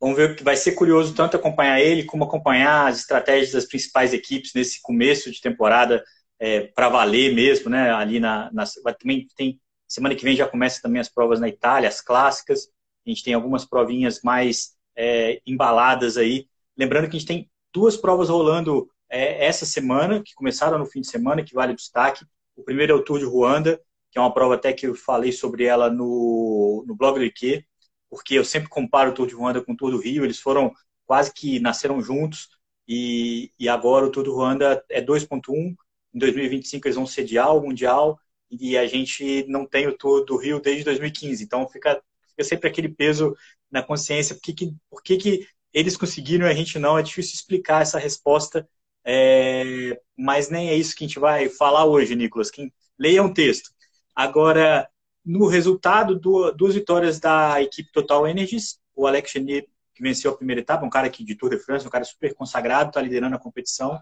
Vamos 0.00 0.16
ver 0.16 0.36
que 0.36 0.44
vai 0.44 0.56
ser 0.56 0.72
curioso 0.72 1.14
tanto 1.14 1.36
acompanhar 1.36 1.80
ele 1.80 2.04
como 2.04 2.24
acompanhar 2.24 2.88
as 2.88 2.98
estratégias 2.98 3.52
das 3.52 3.64
principais 3.64 4.12
equipes 4.12 4.52
nesse 4.54 4.82
começo 4.82 5.30
de 5.30 5.40
temporada 5.40 6.04
é, 6.38 6.62
para 6.74 6.88
valer 6.88 7.34
mesmo, 7.34 7.70
né? 7.70 7.90
Ali 7.92 8.20
na, 8.20 8.50
na 8.52 8.64
também 8.98 9.26
tem 9.36 9.58
Semana 9.94 10.14
que 10.14 10.24
vem 10.24 10.34
já 10.34 10.48
começa 10.48 10.82
também 10.82 11.00
as 11.00 11.08
provas 11.08 11.38
na 11.38 11.48
Itália, 11.48 11.88
as 11.88 12.00
clássicas. 12.00 12.68
A 13.06 13.10
gente 13.10 13.22
tem 13.22 13.34
algumas 13.34 13.64
provinhas 13.64 14.20
mais 14.22 14.74
é, 14.96 15.40
embaladas 15.46 16.16
aí. 16.16 16.48
Lembrando 16.76 17.08
que 17.08 17.16
a 17.16 17.18
gente 17.18 17.28
tem 17.28 17.50
duas 17.72 17.96
provas 17.96 18.28
rolando 18.28 18.88
é, 19.08 19.46
essa 19.46 19.64
semana, 19.64 20.22
que 20.22 20.34
começaram 20.34 20.78
no 20.78 20.86
fim 20.86 21.00
de 21.00 21.06
semana, 21.06 21.44
que 21.44 21.54
vale 21.54 21.74
destaque. 21.74 22.24
O 22.56 22.64
primeiro 22.64 22.92
é 22.92 22.96
o 22.96 23.04
Tour 23.04 23.18
de 23.18 23.24
Ruanda, 23.24 23.80
que 24.10 24.18
é 24.18 24.20
uma 24.20 24.32
prova 24.32 24.54
até 24.54 24.72
que 24.72 24.86
eu 24.86 24.94
falei 24.94 25.30
sobre 25.30 25.64
ela 25.64 25.90
no, 25.90 26.84
no 26.86 26.96
blog 26.96 27.18
do 27.18 27.24
IQ, 27.24 27.64
porque 28.14 28.34
eu 28.34 28.44
sempre 28.44 28.68
comparo 28.68 29.10
o 29.10 29.14
Tour 29.14 29.26
de 29.26 29.34
Ruanda 29.34 29.60
com 29.60 29.72
o 29.72 29.76
Tour 29.76 29.90
do 29.90 29.98
Rio, 29.98 30.24
eles 30.24 30.38
foram 30.38 30.72
quase 31.04 31.34
que 31.34 31.58
nasceram 31.58 32.00
juntos, 32.00 32.48
e, 32.86 33.50
e 33.58 33.68
agora 33.68 34.06
o 34.06 34.10
Tour 34.10 34.22
do 34.22 34.32
Ruanda 34.32 34.84
é 34.88 35.02
2.1, 35.02 35.74
em 36.14 36.18
2025 36.18 36.86
eles 36.86 36.94
vão 36.94 37.06
sediar 37.06 37.56
o 37.56 37.60
Mundial, 37.60 38.16
e 38.48 38.78
a 38.78 38.86
gente 38.86 39.44
não 39.48 39.66
tem 39.66 39.88
o 39.88 39.98
Tour 39.98 40.24
do 40.24 40.36
Rio 40.36 40.60
desde 40.60 40.84
2015, 40.84 41.42
então 41.42 41.68
fica, 41.68 42.00
fica 42.30 42.44
sempre 42.44 42.68
aquele 42.68 42.88
peso 42.88 43.34
na 43.68 43.82
consciência, 43.82 44.36
por 44.36 44.42
que, 44.42 44.52
que, 44.52 44.74
por 44.88 45.02
que, 45.02 45.16
que 45.16 45.48
eles 45.72 45.96
conseguiram 45.96 46.46
e 46.46 46.50
a 46.50 46.54
gente 46.54 46.78
não, 46.78 46.96
é 46.96 47.02
difícil 47.02 47.34
explicar 47.34 47.82
essa 47.82 47.98
resposta, 47.98 48.68
é, 49.04 50.00
mas 50.16 50.48
nem 50.48 50.68
é 50.68 50.76
isso 50.76 50.94
que 50.94 51.04
a 51.04 51.08
gente 51.08 51.18
vai 51.18 51.48
falar 51.48 51.84
hoje, 51.84 52.14
Nicolas, 52.14 52.48
quem 52.48 52.72
leia 52.96 53.24
um 53.24 53.34
texto. 53.34 53.70
Agora, 54.14 54.88
no 55.24 55.46
resultado, 55.46 56.18
do, 56.18 56.52
duas 56.52 56.74
vitórias 56.74 57.18
da 57.18 57.62
equipe 57.62 57.90
Total 57.92 58.26
Energies, 58.26 58.78
o 58.94 59.06
Alex 59.06 59.30
Chenier, 59.30 59.66
que 59.94 60.02
venceu 60.02 60.32
a 60.32 60.36
primeira 60.36 60.60
etapa, 60.60 60.84
um 60.84 60.90
cara 60.90 61.06
aqui 61.06 61.24
de 61.24 61.34
Tour 61.34 61.50
de 61.50 61.58
France, 61.58 61.86
um 61.86 61.90
cara 61.90 62.04
super 62.04 62.34
consagrado, 62.34 62.90
está 62.90 63.00
liderando 63.00 63.36
a 63.36 63.38
competição. 63.38 64.00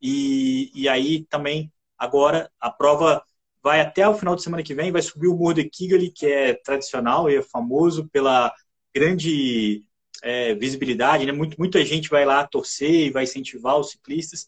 E, 0.00 0.70
e 0.74 0.88
aí 0.88 1.24
também, 1.24 1.72
agora, 1.98 2.50
a 2.60 2.70
prova 2.70 3.22
vai 3.62 3.80
até 3.80 4.08
o 4.08 4.14
final 4.14 4.36
de 4.36 4.42
semana 4.42 4.62
que 4.62 4.74
vem, 4.74 4.92
vai 4.92 5.02
subir 5.02 5.28
o 5.28 5.36
Morro 5.36 5.54
de 5.54 5.64
Kigali, 5.64 6.10
que 6.10 6.26
é 6.26 6.54
tradicional 6.54 7.30
e 7.30 7.36
é 7.36 7.42
famoso 7.42 8.08
pela 8.08 8.52
grande 8.94 9.84
é, 10.22 10.54
visibilidade, 10.54 11.26
né? 11.26 11.32
Muito, 11.32 11.58
muita 11.58 11.84
gente 11.84 12.08
vai 12.08 12.24
lá 12.24 12.46
torcer 12.46 12.90
e 12.90 13.10
vai 13.10 13.24
incentivar 13.24 13.78
os 13.78 13.90
ciclistas, 13.90 14.46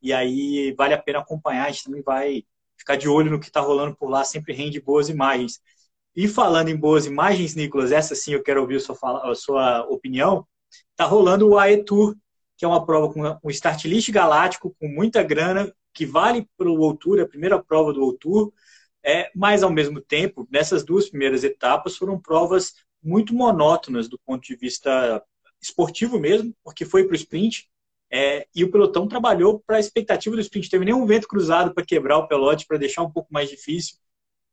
e 0.00 0.12
aí 0.12 0.74
vale 0.76 0.94
a 0.94 1.02
pena 1.02 1.20
acompanhar, 1.20 1.66
a 1.66 1.70
gente 1.70 1.84
também 1.84 2.02
vai 2.02 2.44
ficar 2.84 2.96
de 2.96 3.08
olho 3.08 3.30
no 3.30 3.40
que 3.40 3.46
está 3.46 3.60
rolando 3.60 3.96
por 3.96 4.10
lá, 4.10 4.24
sempre 4.24 4.52
rende 4.52 4.80
boas 4.80 5.08
imagens. 5.08 5.58
E 6.14 6.28
falando 6.28 6.68
em 6.68 6.76
boas 6.76 7.06
imagens, 7.06 7.54
Nicolas, 7.54 7.90
essa 7.90 8.14
sim 8.14 8.34
eu 8.34 8.42
quero 8.42 8.60
ouvir 8.60 8.76
a 8.76 8.80
sua, 8.80 9.30
a 9.30 9.34
sua 9.34 9.80
opinião. 9.88 10.46
Está 10.90 11.04
rolando 11.04 11.48
o 11.48 11.58
AE 11.58 11.82
Tour, 11.82 12.14
que 12.56 12.64
é 12.64 12.68
uma 12.68 12.84
prova 12.84 13.12
com 13.12 13.20
um 13.42 13.50
start 13.50 13.84
list 13.86 14.10
galáctico, 14.10 14.76
com 14.78 14.86
muita 14.86 15.22
grana, 15.22 15.72
que 15.92 16.04
vale 16.04 16.46
para 16.56 16.68
o 16.68 16.74
World 16.74 17.20
a 17.20 17.26
primeira 17.26 17.62
prova 17.62 17.92
do 17.92 18.12
Tour, 18.12 18.52
é, 19.04 19.30
mas 19.34 19.62
ao 19.62 19.70
mesmo 19.70 20.00
tempo, 20.00 20.46
nessas 20.50 20.84
duas 20.84 21.08
primeiras 21.08 21.44
etapas 21.44 21.96
foram 21.96 22.18
provas 22.20 22.74
muito 23.02 23.34
monótonas 23.34 24.08
do 24.08 24.18
ponto 24.18 24.42
de 24.42 24.56
vista 24.56 25.22
esportivo 25.60 26.18
mesmo, 26.18 26.54
porque 26.62 26.84
foi 26.84 27.04
para 27.04 27.12
o 27.12 27.16
sprint, 27.16 27.68
é, 28.16 28.46
e 28.54 28.62
o 28.62 28.70
pelotão 28.70 29.08
trabalhou 29.08 29.58
para 29.66 29.76
a 29.76 29.80
expectativa 29.80 30.36
do 30.36 30.40
sprint. 30.40 30.70
Teve 30.70 30.84
nenhum 30.84 31.04
vento 31.04 31.26
cruzado 31.26 31.74
para 31.74 31.84
quebrar 31.84 32.18
o 32.18 32.28
pelote, 32.28 32.64
para 32.64 32.78
deixar 32.78 33.02
um 33.02 33.10
pouco 33.10 33.28
mais 33.32 33.50
difícil. 33.50 33.96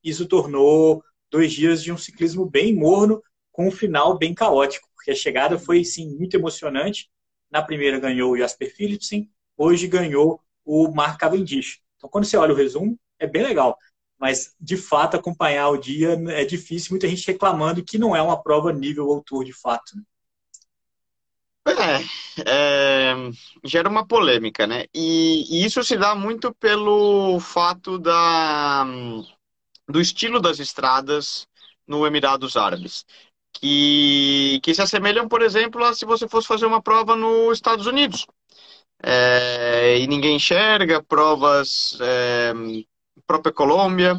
Isso 0.04 0.26
tornou 0.26 1.04
dois 1.30 1.54
dias 1.54 1.84
de 1.84 1.92
um 1.92 1.98
ciclismo 1.98 2.44
bem 2.44 2.74
morno, 2.74 3.22
com 3.52 3.68
um 3.68 3.72
final 3.72 4.18
bem 4.18 4.34
caótico, 4.34 4.90
porque 4.96 5.12
a 5.12 5.16
chegada 5.16 5.60
foi, 5.60 5.84
sim, 5.84 6.10
muito 6.18 6.36
emocionante. 6.36 7.08
Na 7.52 7.62
primeira 7.62 8.00
ganhou 8.00 8.32
o 8.32 8.38
Jasper 8.38 8.76
Philipsen, 8.76 9.30
hoje 9.56 9.86
ganhou 9.86 10.42
o 10.66 10.92
Mark 10.92 11.20
Cavendish. 11.20 11.82
Então, 11.98 12.10
quando 12.10 12.26
você 12.26 12.38
olha 12.38 12.54
o 12.54 12.58
resumo, 12.58 12.98
é 13.20 13.28
bem 13.28 13.44
legal. 13.44 13.78
Mas, 14.20 14.56
de 14.60 14.76
fato, 14.76 15.18
acompanhar 15.18 15.70
o 15.70 15.78
dia 15.78 16.20
é 16.30 16.44
difícil. 16.44 16.94
Muita 16.94 17.08
gente 17.08 17.28
reclamando 17.28 17.84
que 17.84 18.00
não 18.00 18.16
é 18.16 18.22
uma 18.24 18.42
prova 18.42 18.74
nível 18.74 19.08
ou 19.08 19.22
tour, 19.22 19.44
de 19.44 19.54
fato. 19.54 19.96
Né? 19.96 20.02
É, 21.92 23.14
é, 23.14 23.14
gera 23.64 23.90
uma 23.90 24.06
polêmica, 24.06 24.66
né? 24.66 24.86
E, 24.94 25.62
e, 25.62 25.66
isso 25.66 25.84
se 25.84 25.98
dá 25.98 26.16
muito 26.16 26.54
pelo 26.56 27.40
fato 27.40 27.98
da, 27.98 28.86
do 29.88 30.00
estilo 30.00 30.40
das 30.40 30.60
estradas 30.60 31.48
no 31.88 32.06
Emirados 32.06 32.56
Árabes, 32.56 33.06
que, 33.54 34.60
que 34.64 34.74
se 34.74 34.82
assemelham, 34.82 35.28
por 35.28 35.42
exemplo, 35.42 35.84
a 35.84 35.94
se 35.94 36.06
você 36.06 36.28
fosse 36.28 36.48
fazer 36.48 36.66
uma 36.66 36.82
prova 36.82 37.16
nos 37.16 37.58
Estados 37.58 37.86
Unidos. 37.86 38.26
É, 39.04 39.98
e 40.00 40.08
ninguém 40.08 40.36
enxerga, 40.36 41.04
provas 41.04 41.98
é, 42.00 42.54
própria 43.26 43.54
Colômbia, 43.54 44.16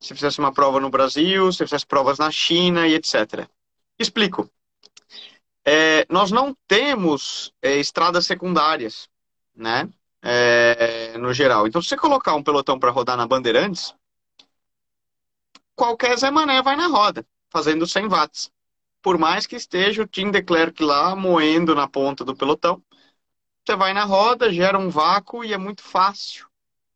se 0.00 0.14
fizesse 0.14 0.38
uma 0.40 0.52
prova 0.52 0.80
no 0.80 0.90
Brasil, 0.90 1.52
se 1.52 1.64
fizesse 1.64 1.86
provas 1.86 2.18
na 2.18 2.30
China 2.30 2.86
e 2.88 2.94
etc. 2.94 3.48
Explico 3.98 4.50
é, 5.72 6.04
nós 6.10 6.32
não 6.32 6.52
temos 6.66 7.52
é, 7.62 7.76
estradas 7.76 8.26
secundárias, 8.26 9.08
né? 9.54 9.88
É, 10.20 11.16
no 11.16 11.32
geral. 11.32 11.68
Então, 11.68 11.80
se 11.80 11.90
você 11.90 11.96
colocar 11.96 12.34
um 12.34 12.42
pelotão 12.42 12.76
para 12.76 12.90
rodar 12.90 13.16
na 13.16 13.24
Bandeirantes, 13.24 13.94
qualquer 15.76 16.18
Zé 16.18 16.28
Mané 16.28 16.60
vai 16.60 16.74
na 16.74 16.88
roda, 16.88 17.24
fazendo 17.50 17.86
100 17.86 18.08
watts. 18.08 18.50
Por 19.00 19.16
mais 19.16 19.46
que 19.46 19.54
esteja 19.54 20.02
o 20.02 20.08
Tim 20.08 20.32
de 20.32 20.44
lá 20.80 21.14
moendo 21.14 21.72
na 21.72 21.86
ponta 21.86 22.24
do 22.24 22.34
pelotão, 22.36 22.82
você 23.64 23.76
vai 23.76 23.94
na 23.94 24.04
roda, 24.04 24.52
gera 24.52 24.76
um 24.76 24.90
vácuo 24.90 25.44
e 25.44 25.52
é 25.52 25.58
muito 25.58 25.84
fácil 25.84 26.48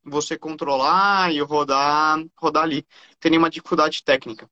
você 0.02 0.36
controlar 0.36 1.32
e 1.32 1.40
rodar, 1.40 2.18
rodar 2.36 2.64
ali. 2.64 2.84
Tem 3.20 3.30
nenhuma 3.30 3.48
dificuldade 3.48 4.02
técnica. 4.02 4.50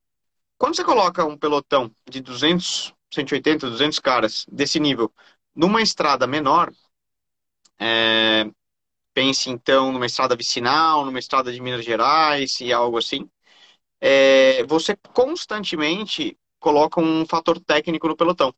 Quando 0.57 0.77
você 0.77 0.83
coloca 0.83 1.25
um 1.25 1.37
pelotão 1.37 1.91
de 2.09 2.21
200 2.21 2.93
180, 3.13 3.69
200 3.69 3.99
caras 3.99 4.45
desse 4.51 4.79
nível 4.79 5.11
numa 5.55 5.81
estrada 5.81 6.25
menor, 6.27 6.71
é, 7.79 8.45
pense 9.13 9.49
então 9.49 9.91
numa 9.91 10.05
estrada 10.05 10.35
vicinal, 10.35 11.05
numa 11.05 11.19
estrada 11.19 11.51
de 11.51 11.61
Minas 11.61 11.85
Gerais 11.85 12.59
e 12.59 12.73
algo 12.73 12.97
assim, 12.97 13.29
é, 14.01 14.63
você 14.65 14.95
constantemente 15.13 16.37
coloca 16.59 16.99
um 16.99 17.25
fator 17.25 17.59
técnico 17.59 18.07
no 18.07 18.17
pelotão, 18.17 18.53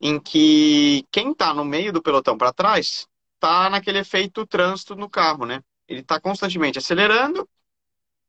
em 0.00 0.18
que 0.20 1.04
quem 1.10 1.32
está 1.32 1.54
no 1.54 1.64
meio 1.64 1.92
do 1.92 2.02
pelotão 2.02 2.36
para 2.36 2.52
trás 2.52 3.06
está 3.34 3.70
naquele 3.70 3.98
efeito 3.98 4.46
trânsito 4.46 4.96
no 4.96 5.08
carro, 5.08 5.46
né? 5.46 5.62
Ele 5.86 6.00
está 6.00 6.20
constantemente 6.20 6.78
acelerando 6.78 7.48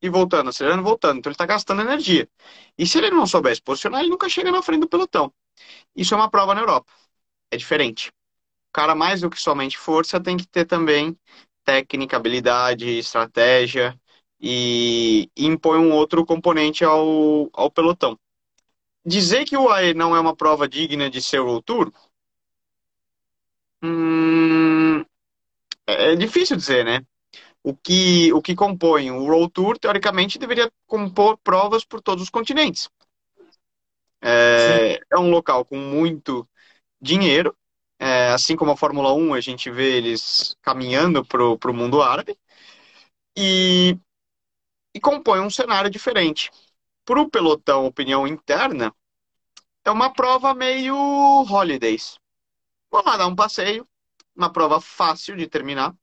e 0.01 0.10
voltando, 0.10 0.50
acelerando 0.50 0.82
e 0.82 0.86
voltando. 0.86 1.20
Então 1.20 1.29
ele 1.29 1.36
está 1.36 1.46
gastando 1.46 1.82
energia. 1.82 2.29
E 2.77 2.86
se 2.88 2.98
ele 2.98 3.12
não 3.12 3.25
souber 3.27 3.56
se 3.56 3.62
posicionar, 3.62 4.01
ele 4.01 4.10
nunca 4.10 4.29
chega 4.29 4.51
na 4.51 4.62
frente 4.62 4.82
do 4.82 4.89
pelotão. 4.89 5.34
Isso 5.96 6.13
é 6.13 6.18
uma 6.18 6.29
prova 6.29 6.56
na 6.56 6.62
Europa. 6.62 6.91
É 7.51 7.58
diferente. 7.58 8.10
O 8.10 8.74
cara, 8.74 8.96
mais 8.96 9.22
do 9.22 9.29
que 9.29 9.41
somente 9.41 9.77
força, 9.77 10.20
tem 10.22 10.38
que 10.38 10.48
ter 10.48 10.65
também 10.65 11.18
técnica, 11.65 12.18
habilidade, 12.18 12.88
estratégia 13.00 14.00
e, 14.39 15.29
e 15.36 15.46
impõe 15.48 15.79
um 15.79 15.94
outro 15.94 16.25
componente 16.25 16.84
ao, 16.86 17.50
ao 17.53 17.72
pelotão. 17.72 18.20
Dizer 19.06 19.46
que 19.46 19.58
o 19.58 19.70
AE 19.70 19.94
não 19.94 20.15
é 20.15 20.20
uma 20.20 20.36
prova 20.36 20.68
digna 20.68 21.10
de 21.10 21.22
ser 21.22 21.39
o 21.41 21.62
Tour 21.62 21.91
hum, 23.82 25.03
é 25.88 26.15
difícil 26.15 26.58
dizer, 26.58 26.86
né? 26.86 27.01
O 27.63 27.75
que, 27.75 28.31
o 28.33 28.41
que 28.41 28.55
compõe 28.55 29.11
o 29.11 29.23
World 29.23 29.51
Tour, 29.51 29.77
teoricamente, 29.77 30.39
deveria 30.39 30.71
compor 30.87 31.37
provas 31.37 31.83
por 31.83 32.01
todos 32.01 32.23
os 32.23 32.29
continentes. 32.29 32.89
É, 34.21 34.99
é 35.11 35.17
um 35.17 35.29
local 35.29 35.65
com 35.65 35.77
muito 35.77 36.47
dinheiro, 37.01 37.55
é, 37.97 38.29
assim 38.29 38.55
como 38.55 38.71
a 38.71 38.77
Fórmula 38.77 39.13
1, 39.13 39.33
a 39.33 39.41
gente 39.41 39.69
vê 39.69 39.97
eles 39.97 40.55
caminhando 40.61 41.25
para 41.25 41.43
o 41.43 41.73
mundo 41.73 42.01
árabe, 42.01 42.37
e, 43.37 43.97
e 44.93 44.99
compõe 44.99 45.39
um 45.39 45.49
cenário 45.49 45.89
diferente. 45.89 46.51
Para 47.05 47.21
o 47.21 47.29
pelotão, 47.29 47.85
opinião 47.85 48.27
interna, 48.27 48.93
é 49.85 49.91
uma 49.91 50.13
prova 50.13 50.53
meio 50.53 50.95
holidays. 50.95 52.19
Vamos 52.91 53.07
lá 53.07 53.17
dar 53.17 53.27
um 53.27 53.35
passeio, 53.35 53.87
uma 54.35 54.51
prova 54.51 54.81
fácil 54.81 55.35
de 55.35 55.47
terminar, 55.47 55.95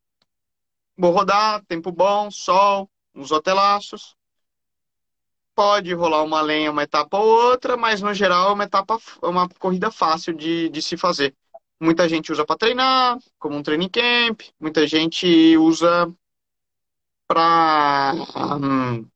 Vou 0.97 1.11
rodar, 1.13 1.65
tempo 1.67 1.91
bom, 1.93 2.31
sol, 2.31 2.91
uns 3.15 3.31
hotelaços. 3.33 4.15
Pode 5.55 5.93
rolar 5.95 6.23
uma 6.23 6.41
lenha 6.43 6.71
uma 6.71 6.83
etapa 6.83 7.19
ou 7.19 7.27
outra, 7.27 7.77
mas 7.77 8.03
no 8.03 8.13
geral 8.13 8.51
é 8.51 8.53
uma 8.53 8.65
etapa, 8.65 8.99
é 9.23 9.27
uma 9.27 9.49
corrida 9.59 9.91
fácil 9.91 10.35
de, 10.35 10.69
de 10.69 10.83
se 10.83 10.97
fazer. 10.99 11.35
Muita 11.81 12.09
gente 12.09 12.31
usa 12.31 12.45
para 12.45 12.57
treinar, 12.59 13.19
como 13.39 13.57
um 13.57 13.63
training 13.63 13.89
camp, 13.89 14.43
muita 14.61 14.87
gente 14.87 15.57
usa 15.57 16.13
para 17.27 18.13
um, 18.61 19.07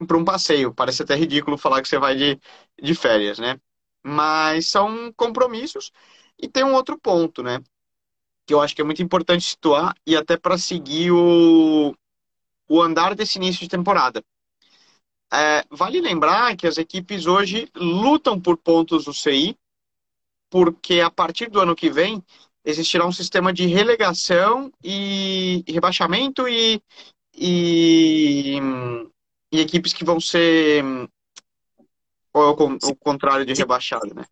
um 0.00 0.24
passeio. 0.24 0.74
Parece 0.74 1.02
até 1.02 1.14
ridículo 1.14 1.58
falar 1.58 1.82
que 1.82 1.88
você 1.88 1.98
vai 1.98 2.16
de, 2.16 2.40
de 2.82 2.94
férias, 2.94 3.38
né? 3.38 3.60
Mas 4.04 4.68
são 4.70 5.12
compromissos. 5.14 5.92
E 6.38 6.48
tem 6.48 6.64
um 6.64 6.74
outro 6.74 6.98
ponto, 6.98 7.42
né? 7.42 7.60
Que 8.48 8.54
eu 8.54 8.62
acho 8.62 8.74
que 8.74 8.80
é 8.80 8.84
muito 8.84 9.02
importante 9.02 9.44
situar 9.44 9.94
e 10.06 10.16
até 10.16 10.34
para 10.34 10.56
seguir 10.56 11.12
o, 11.12 11.94
o 12.66 12.80
andar 12.80 13.14
desse 13.14 13.36
início 13.36 13.60
de 13.60 13.68
temporada. 13.68 14.24
é, 15.30 15.62
vale 15.70 16.00
lembrar 16.00 16.56
que 16.56 16.66
as 16.66 16.78
equipes 16.78 17.26
hoje 17.26 17.68
lutam 17.76 18.40
por 18.40 18.56
pontos 18.56 19.04
do 19.04 19.12
CI, 19.12 19.54
porque 20.48 21.00
a 21.00 21.10
partir 21.10 21.50
do 21.50 21.60
ano 21.60 21.76
que 21.76 21.90
vem 21.90 22.24
existirá 22.64 23.06
um 23.06 23.12
sistema 23.12 23.52
de 23.52 23.66
relegação 23.66 24.72
e 24.82 25.62
rebaixamento 25.68 26.48
e, 26.48 26.80
e, 27.36 28.56
e 29.52 29.60
equipes 29.60 29.92
que 29.92 30.06
vão 30.06 30.18
ser 30.18 30.82
ou 32.32 32.44
é 32.44 32.50
o, 32.86 32.96
contrário 32.96 33.44
de 33.44 33.52
rebaixado, 33.52 34.14
né? 34.14 34.24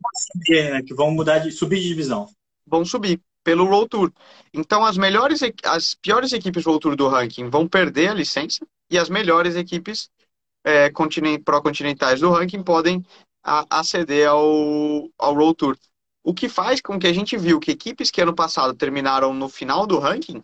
né? 0.48 0.82
Que 0.82 0.94
vão 0.94 1.10
mudar 1.10 1.38
de 1.40 1.50
subir 1.50 1.80
de 1.80 1.88
divisão. 1.88 2.28
Vão 2.66 2.84
subir 2.84 3.20
pelo 3.46 3.64
Roll 3.64 3.88
Tour. 3.88 4.12
Então 4.52 4.84
as 4.84 4.98
melhores, 4.98 5.40
as 5.64 5.94
piores 5.94 6.32
equipes 6.32 6.64
Roll 6.64 6.80
Tour 6.80 6.96
do 6.96 7.06
ranking 7.06 7.48
vão 7.48 7.68
perder 7.68 8.08
a 8.08 8.14
licença 8.14 8.66
e 8.90 8.98
as 8.98 9.08
melhores 9.08 9.54
equipes 9.54 10.10
é, 10.64 10.90
continent, 10.90 11.44
pró-continentais 11.44 12.18
do 12.18 12.32
ranking 12.32 12.64
podem 12.64 13.06
a, 13.44 13.64
aceder 13.70 14.28
ao, 14.28 15.08
ao 15.16 15.32
Roll 15.32 15.54
Tour. 15.54 15.78
O 16.24 16.34
que 16.34 16.48
faz 16.48 16.80
com 16.80 16.98
que 16.98 17.06
a 17.06 17.12
gente 17.12 17.36
viu 17.36 17.60
que 17.60 17.70
equipes 17.70 18.10
que 18.10 18.20
ano 18.20 18.34
passado 18.34 18.74
terminaram 18.74 19.32
no 19.32 19.48
final 19.48 19.86
do 19.86 20.00
ranking 20.00 20.42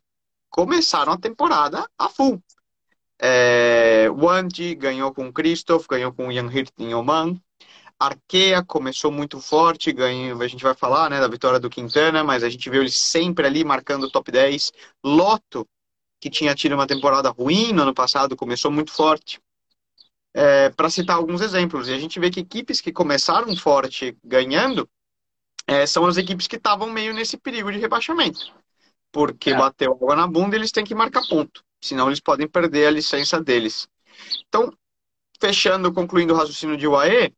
começaram 0.48 1.12
a 1.12 1.18
temporada 1.18 1.84
a 1.98 2.08
full. 2.08 2.40
É, 3.20 4.08
Wanji 4.10 4.76
ganhou 4.76 5.12
com 5.12 5.32
Christoph, 5.32 5.88
ganhou 5.88 6.12
com 6.12 6.30
Jan 6.30 6.52
Hirt 6.52 6.70
em 6.78 6.94
Oman. 6.94 7.36
Arkea 8.06 8.64
começou 8.64 9.12
muito 9.12 9.40
forte, 9.40 9.92
ganhou, 9.92 10.42
a 10.42 10.48
gente 10.48 10.64
vai 10.64 10.74
falar 10.74 11.08
né, 11.08 11.20
da 11.20 11.28
vitória 11.28 11.60
do 11.60 11.70
Quintana, 11.70 12.24
mas 12.24 12.42
a 12.42 12.48
gente 12.48 12.68
viu 12.68 12.80
ele 12.80 12.90
sempre 12.90 13.46
ali 13.46 13.64
marcando 13.64 14.04
o 14.04 14.10
top 14.10 14.30
10. 14.30 14.72
Loto, 15.04 15.68
que 16.20 16.28
tinha 16.28 16.54
tido 16.54 16.74
uma 16.74 16.86
temporada 16.86 17.30
ruim 17.30 17.72
no 17.72 17.82
ano 17.82 17.94
passado, 17.94 18.36
começou 18.36 18.72
muito 18.72 18.92
forte 18.92 19.40
é, 20.34 20.70
para 20.70 20.90
citar 20.90 21.16
alguns 21.16 21.40
exemplos. 21.40 21.88
E 21.88 21.92
a 21.92 21.98
gente 21.98 22.18
vê 22.18 22.28
que 22.28 22.40
equipes 22.40 22.80
que 22.80 22.92
começaram 22.92 23.56
forte 23.56 24.16
ganhando 24.24 24.88
é, 25.66 25.86
são 25.86 26.04
as 26.04 26.16
equipes 26.16 26.48
que 26.48 26.56
estavam 26.56 26.90
meio 26.90 27.14
nesse 27.14 27.36
perigo 27.36 27.70
de 27.70 27.78
rebaixamento. 27.78 28.52
Porque 29.12 29.50
é. 29.50 29.56
bateu 29.56 29.92
água 29.92 30.16
na 30.16 30.26
bunda 30.26 30.56
eles 30.56 30.72
têm 30.72 30.84
que 30.84 30.94
marcar 30.94 31.22
ponto. 31.28 31.62
Senão 31.80 32.08
eles 32.08 32.20
podem 32.20 32.48
perder 32.48 32.86
a 32.86 32.90
licença 32.90 33.40
deles. 33.40 33.88
Então, 34.48 34.72
fechando, 35.40 35.92
concluindo 35.92 36.32
o 36.34 36.36
raciocínio 36.36 36.76
de 36.76 36.86
UAE, 36.86 37.32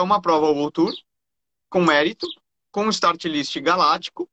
é 0.00 0.02
uma 0.02 0.20
prova 0.20 0.46
World 0.46 0.72
Tour 0.72 0.94
com 1.68 1.84
mérito, 1.84 2.26
com 2.72 2.88
start 2.88 3.24
list 3.26 3.56
galáctico, 3.60 4.28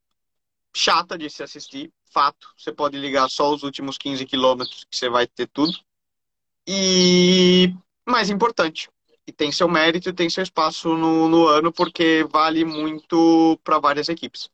chata 0.76 1.18
de 1.18 1.30
se 1.30 1.44
assistir, 1.44 1.92
fato. 2.12 2.48
Você 2.58 2.72
pode 2.72 2.98
ligar 2.98 3.30
só 3.30 3.54
os 3.54 3.64
últimos 3.64 3.98
15 3.98 4.26
quilômetros 4.26 4.86
que 4.86 4.96
você 4.96 5.10
vai 5.10 5.28
ter 5.28 5.48
tudo. 5.48 5.78
E 6.66 7.74
mais 8.08 8.30
importante, 8.30 8.90
e 9.26 9.32
tem 9.32 9.52
seu 9.52 9.68
mérito 9.68 10.10
e 10.10 10.14
tem 10.14 10.30
seu 10.30 10.44
espaço 10.44 10.96
no, 10.96 11.28
no 11.28 11.48
ano, 11.48 11.72
porque 11.72 12.26
vale 12.32 12.64
muito 12.64 13.60
para 13.64 13.80
várias 13.80 14.10
equipes. 14.10 14.50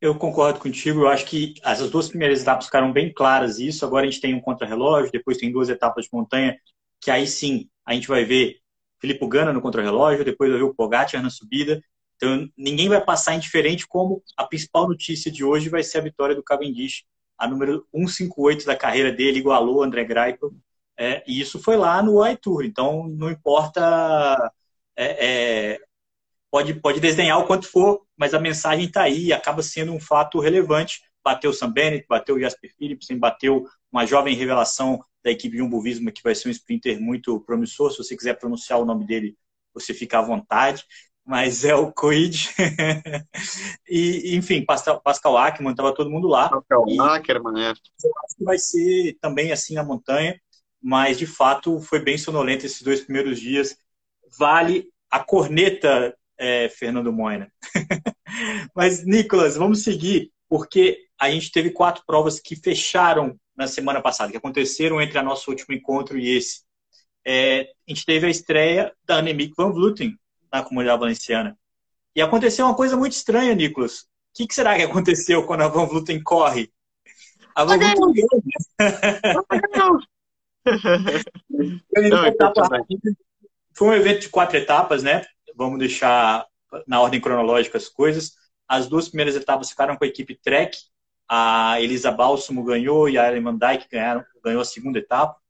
Eu 0.00 0.16
concordo 0.16 0.58
contigo, 0.58 1.02
eu 1.02 1.08
acho 1.08 1.24
que 1.26 1.54
as 1.62 1.78
duas 1.88 2.08
primeiras 2.08 2.42
etapas 2.42 2.66
ficaram 2.66 2.92
bem 2.92 3.12
claras 3.12 3.58
isso. 3.58 3.86
Agora 3.86 4.06
a 4.06 4.10
gente 4.10 4.20
tem 4.20 4.34
um 4.34 4.40
contrarrelógio, 4.40 5.12
depois 5.12 5.38
tem 5.38 5.52
duas 5.52 5.68
etapas 5.68 6.04
de 6.04 6.10
montanha, 6.12 6.58
que 7.00 7.10
aí 7.10 7.26
sim 7.26 7.68
a 7.86 7.94
gente 7.94 8.08
vai 8.08 8.24
ver 8.24 8.61
Filipe 9.02 9.26
Gana 9.26 9.52
no 9.52 9.60
contrarrelógio, 9.60 10.24
depois 10.24 10.48
vai 10.48 10.60
ver 10.60 10.64
o 10.64 10.74
Pogacar 10.74 11.20
na 11.20 11.28
subida. 11.28 11.82
Então 12.14 12.48
ninguém 12.56 12.88
vai 12.88 13.00
passar 13.04 13.34
indiferente 13.34 13.84
como 13.86 14.22
a 14.36 14.46
principal 14.46 14.88
notícia 14.88 15.30
de 15.30 15.44
hoje 15.44 15.68
vai 15.68 15.82
ser 15.82 15.98
a 15.98 16.02
vitória 16.02 16.36
do 16.36 16.42
Cavendish 16.42 17.04
a 17.36 17.48
número 17.48 17.84
158 17.92 18.64
da 18.64 18.76
carreira 18.76 19.10
dele, 19.10 19.40
igualou 19.40 19.78
o 19.78 19.82
André 19.82 20.04
Greipel. 20.04 20.52
É, 20.96 21.24
e 21.26 21.40
isso 21.40 21.58
foi 21.58 21.76
lá 21.76 22.00
no 22.00 22.24
iTour. 22.24 22.64
Então, 22.64 23.08
não 23.08 23.28
importa. 23.28 24.52
É, 24.94 25.72
é, 25.72 25.78
pode, 26.48 26.74
pode 26.74 27.00
desdenhar 27.00 27.40
o 27.40 27.46
quanto 27.46 27.66
for, 27.66 28.02
mas 28.16 28.32
a 28.32 28.38
mensagem 28.38 28.84
está 28.84 29.02
aí 29.02 29.24
e 29.26 29.32
acaba 29.32 29.60
sendo 29.60 29.92
um 29.92 29.98
fato 29.98 30.38
relevante. 30.38 31.02
Bateu 31.24 31.50
o 31.50 31.54
Sam 31.54 31.72
Bennett, 31.72 32.06
bateu 32.08 32.36
o 32.36 32.40
Jasper 32.40 32.72
Philipsen, 32.78 33.18
bateu 33.18 33.64
uma 33.90 34.06
jovem 34.06 34.36
revelação 34.36 35.02
da 35.24 35.30
equipe 35.30 35.56
Jumbo 35.56 35.80
Visma, 35.80 36.10
que 36.10 36.22
vai 36.22 36.34
ser 36.34 36.48
um 36.48 36.52
sprinter 36.52 37.00
muito 37.00 37.40
promissor. 37.40 37.90
Se 37.90 37.98
você 37.98 38.16
quiser 38.16 38.38
pronunciar 38.38 38.80
o 38.80 38.84
nome 38.84 39.06
dele, 39.06 39.36
você 39.74 39.94
fica 39.94 40.18
à 40.18 40.22
vontade 40.22 40.84
mas 41.24 41.64
é 41.64 41.74
o 41.74 41.92
Coid. 41.92 42.50
e, 43.88 44.36
enfim, 44.36 44.64
Pascal, 44.64 45.00
Pascal 45.00 45.36
Ackermann, 45.36 45.72
estava 45.72 45.94
todo 45.94 46.10
mundo 46.10 46.28
lá. 46.28 46.48
Pascal 46.48 46.84
Ackermann, 47.00 47.62
é. 47.62 47.70
Eu 47.70 48.12
acho 48.24 48.36
que 48.36 48.44
vai 48.44 48.58
ser 48.58 49.16
também 49.20 49.52
assim 49.52 49.74
na 49.74 49.84
montanha, 49.84 50.38
mas 50.82 51.18
de 51.18 51.26
fato 51.26 51.80
foi 51.80 52.00
bem 52.00 52.18
sonolento 52.18 52.66
esses 52.66 52.82
dois 52.82 53.00
primeiros 53.02 53.40
dias. 53.40 53.76
Vale 54.38 54.88
a 55.10 55.20
corneta, 55.20 56.16
é, 56.38 56.68
Fernando 56.68 57.12
Moina. 57.12 57.52
mas, 58.74 59.04
Nicolas, 59.04 59.56
vamos 59.56 59.82
seguir, 59.82 60.32
porque 60.52 61.06
a 61.18 61.30
gente 61.30 61.50
teve 61.50 61.70
quatro 61.70 62.02
provas 62.06 62.38
que 62.38 62.54
fecharam 62.54 63.40
na 63.56 63.66
semana 63.66 64.02
passada, 64.02 64.30
que 64.30 64.36
aconteceram 64.36 65.00
entre 65.00 65.18
o 65.18 65.22
nosso 65.22 65.50
último 65.50 65.74
encontro 65.74 66.18
e 66.18 66.36
esse. 66.36 66.60
É, 67.24 67.62
a 67.62 67.90
gente 67.90 68.04
teve 68.04 68.26
a 68.26 68.30
estreia 68.30 68.92
da 69.02 69.16
Annemiek 69.16 69.54
van 69.56 69.72
Vleuten, 69.72 70.14
na 70.52 70.62
comunidade 70.62 71.00
valenciana. 71.00 71.58
E 72.14 72.20
aconteceu 72.20 72.66
uma 72.66 72.74
coisa 72.74 72.98
muito 72.98 73.14
estranha, 73.14 73.54
Nicolas. 73.54 74.00
O 74.00 74.06
que, 74.34 74.46
que 74.46 74.54
será 74.54 74.76
que 74.76 74.82
aconteceu 74.82 75.46
quando 75.46 75.62
a 75.62 75.68
Van 75.68 75.86
Vluten 75.86 76.22
corre? 76.22 76.70
A 77.54 77.64
Van 77.64 77.78
Vluten 77.78 78.12
Foi 83.72 83.88
um 83.88 83.94
evento 83.94 84.20
de 84.20 84.28
quatro 84.28 84.58
etapas, 84.58 85.02
né? 85.02 85.24
Vamos 85.56 85.78
deixar 85.78 86.46
na 86.86 87.00
ordem 87.00 87.22
cronológica 87.22 87.78
as 87.78 87.88
coisas. 87.88 88.41
As 88.68 88.88
duas 88.88 89.08
primeiras 89.08 89.36
etapas 89.36 89.70
ficaram 89.70 89.96
com 89.96 90.04
a 90.04 90.08
equipe 90.08 90.34
Trek. 90.34 90.78
A 91.28 91.80
Elisa 91.80 92.10
Balsamo 92.10 92.62
ganhou 92.64 93.08
e 93.08 93.16
a 93.16 93.28
Ellen 93.28 93.42
Van 93.42 93.56
Dijk 93.56 93.88
ganharam, 93.90 94.24
ganhou 94.42 94.60
a 94.60 94.64
segunda 94.64 94.98
etapa. 94.98 95.40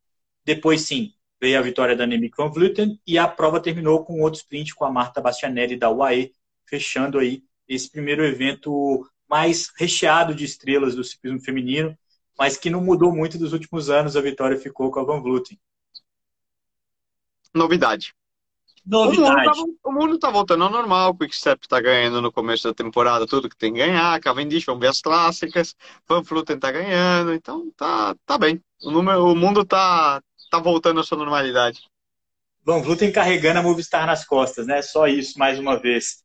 Depois, 0.44 0.82
sim, 0.82 1.12
veio 1.40 1.58
a 1.58 1.62
vitória 1.62 1.96
da 1.96 2.04
Annemiek 2.04 2.36
van 2.36 2.50
Vleuten 2.50 3.00
e 3.04 3.18
a 3.18 3.26
prova 3.26 3.60
terminou 3.60 4.04
com 4.04 4.20
outro 4.20 4.38
sprint 4.38 4.74
com 4.74 4.84
a 4.84 4.92
Marta 4.92 5.20
Bastianelli 5.20 5.76
da 5.76 5.90
UAE, 5.90 6.32
fechando 6.64 7.18
aí 7.18 7.42
esse 7.66 7.90
primeiro 7.90 8.24
evento 8.24 9.08
mais 9.28 9.72
recheado 9.76 10.34
de 10.34 10.44
estrelas 10.44 10.94
do 10.94 11.02
ciclismo 11.02 11.40
feminino, 11.40 11.98
mas 12.38 12.56
que 12.56 12.70
não 12.70 12.80
mudou 12.80 13.12
muito 13.12 13.38
dos 13.38 13.52
últimos 13.52 13.90
anos, 13.90 14.16
a 14.16 14.20
vitória 14.20 14.58
ficou 14.58 14.90
com 14.90 15.00
a 15.00 15.04
Van 15.04 15.20
Vleuten. 15.20 15.58
Novidade. 17.52 18.14
Novidade. 18.84 19.60
O 19.84 19.92
mundo 19.92 20.16
está 20.16 20.28
tá 20.28 20.32
voltando 20.32 20.64
ao 20.64 20.70
normal, 20.70 21.10
o 21.10 21.14
Quickstep 21.16 21.64
está 21.64 21.80
ganhando 21.80 22.20
no 22.20 22.32
começo 22.32 22.64
da 22.64 22.74
temporada 22.74 23.26
tudo 23.26 23.48
que 23.48 23.56
tem 23.56 23.72
que 23.72 23.78
ganhar, 23.78 24.20
Cavendish, 24.20 24.64
vamos 24.64 24.80
ver 24.80 24.88
as 24.88 25.00
clássicas, 25.00 25.76
Van 26.08 26.22
está 26.48 26.72
ganhando, 26.72 27.32
então 27.32 27.70
tá, 27.76 28.14
tá 28.26 28.36
bem. 28.36 28.60
O, 28.82 28.90
número, 28.90 29.24
o 29.24 29.36
mundo 29.36 29.64
tá, 29.64 30.20
tá 30.50 30.58
voltando 30.58 31.00
à 31.00 31.04
sua 31.04 31.18
normalidade. 31.18 31.80
Van 32.64 32.80
Vluten 32.80 33.10
carregando 33.10 33.60
a 33.60 33.62
Movistar 33.62 34.06
nas 34.06 34.24
costas, 34.24 34.66
né? 34.66 34.82
Só 34.82 35.06
isso, 35.06 35.38
mais 35.38 35.58
uma 35.58 35.78
vez. 35.78 36.22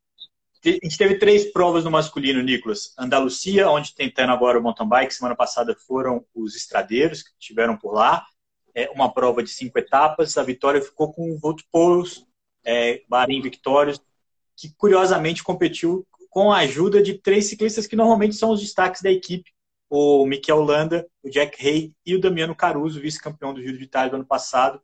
A 0.64 0.70
gente 0.70 0.98
teve 0.98 1.16
três 1.16 1.52
provas 1.52 1.84
no 1.84 1.90
masculino, 1.90 2.42
Nicolas. 2.42 2.92
Andalucia, 2.98 3.68
onde 3.68 3.94
tentando 3.94 4.32
agora 4.32 4.58
o 4.58 4.62
mountain 4.62 4.88
bike. 4.88 5.14
Semana 5.14 5.34
passada 5.34 5.74
foram 5.86 6.24
os 6.34 6.54
estradeiros 6.54 7.22
que 7.22 7.30
tiveram 7.38 7.76
por 7.76 7.92
lá. 7.92 8.24
É 8.74 8.88
uma 8.90 9.12
prova 9.12 9.42
de 9.42 9.50
cinco 9.50 9.78
etapas. 9.78 10.36
A 10.36 10.42
vitória 10.42 10.80
ficou 10.80 11.12
com 11.12 11.30
o 11.30 11.56
Poels, 11.72 12.24
é, 12.68 13.02
Bahrein 13.08 13.40
Victorious, 13.40 14.00
que 14.56 14.72
curiosamente 14.76 15.42
competiu 15.42 16.06
com 16.28 16.52
a 16.52 16.58
ajuda 16.58 17.02
de 17.02 17.14
três 17.14 17.46
ciclistas 17.46 17.86
que 17.86 17.96
normalmente 17.96 18.36
são 18.36 18.50
os 18.50 18.60
destaques 18.60 19.00
da 19.00 19.10
equipe 19.10 19.50
o 19.90 20.26
Mikel 20.26 20.60
Landa, 20.60 21.08
o 21.22 21.30
Jack 21.30 21.66
Hay 21.66 21.94
e 22.04 22.14
o 22.14 22.20
Damiano 22.20 22.54
Caruso, 22.54 23.00
vice-campeão 23.00 23.54
do 23.54 23.62
Giro 23.62 23.78
de 23.78 23.84
Itália 23.84 24.10
do 24.10 24.16
ano 24.16 24.26
passado. 24.26 24.80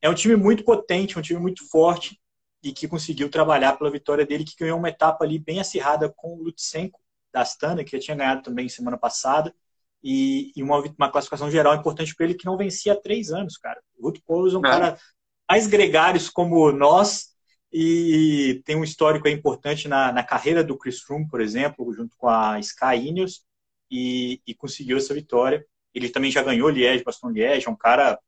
É 0.00 0.08
um 0.08 0.14
time 0.14 0.36
muito 0.36 0.64
potente, 0.64 1.18
um 1.18 1.22
time 1.22 1.38
muito 1.38 1.68
forte 1.68 2.18
e 2.62 2.72
que 2.72 2.88
conseguiu 2.88 3.30
trabalhar 3.30 3.76
pela 3.76 3.90
vitória 3.90 4.24
dele, 4.24 4.44
que 4.44 4.56
ganhou 4.58 4.78
uma 4.78 4.88
etapa 4.88 5.24
ali 5.24 5.38
bem 5.38 5.60
acirrada 5.60 6.12
com 6.16 6.34
o 6.34 6.42
Lutsenko 6.42 7.00
da 7.32 7.42
Astana, 7.42 7.84
que 7.84 7.92
já 7.92 8.02
tinha 8.02 8.16
ganhado 8.16 8.42
também 8.42 8.68
semana 8.68 8.96
passada, 8.96 9.54
e, 10.02 10.52
e 10.56 10.62
uma, 10.62 10.78
uma, 10.78 11.10
classificação 11.10 11.50
geral 11.50 11.74
importante 11.74 12.14
para 12.14 12.26
ele 12.26 12.34
que 12.34 12.46
não 12.46 12.56
vencia 12.56 12.92
há 12.92 12.96
três 12.96 13.30
anos, 13.30 13.56
cara. 13.58 13.80
O 13.98 14.08
Ruth 14.08 14.20
é 14.28 14.56
um 14.56 14.60
é. 14.60 14.62
cara 14.62 14.98
mais 15.48 15.66
gregários 15.66 16.28
como 16.28 16.70
nós 16.72 17.36
e 17.72 18.62
tem 18.64 18.76
um 18.76 18.84
histórico 18.84 19.28
importante 19.28 19.88
na, 19.88 20.12
na 20.12 20.22
carreira 20.22 20.64
do 20.64 20.78
Chris 20.78 21.00
Froome, 21.00 21.28
por 21.28 21.40
exemplo, 21.40 21.92
junto 21.92 22.16
com 22.16 22.28
a 22.28 22.58
Sky 22.60 22.96
Ineos, 22.96 23.42
e, 23.90 24.40
e 24.46 24.54
conseguiu 24.54 24.96
essa 24.96 25.14
vitória. 25.14 25.64
Ele 25.94 26.08
também 26.08 26.30
já 26.30 26.42
ganhou 26.42 26.68
Liège, 26.68 27.04
Baston 27.04 27.30
Liège, 27.30 27.66
é 27.66 27.70
um 27.70 27.76
cara 27.76 28.18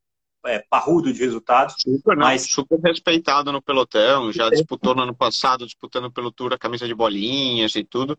é, 0.45 0.63
parrudo 0.69 1.11
de 1.11 1.19
resultados. 1.19 1.75
Super, 1.79 2.15
mas... 2.15 2.43
super 2.43 2.79
respeitado 2.79 3.51
no 3.51 3.61
pelotão, 3.61 4.31
já 4.31 4.49
disputou 4.49 4.95
no 4.95 5.03
ano 5.03 5.15
passado, 5.15 5.65
disputando 5.65 6.11
pelo 6.11 6.31
Tour 6.31 6.53
a 6.53 6.57
camisa 6.57 6.87
de 6.87 6.95
bolinhas 6.95 7.75
e 7.75 7.83
tudo. 7.83 8.17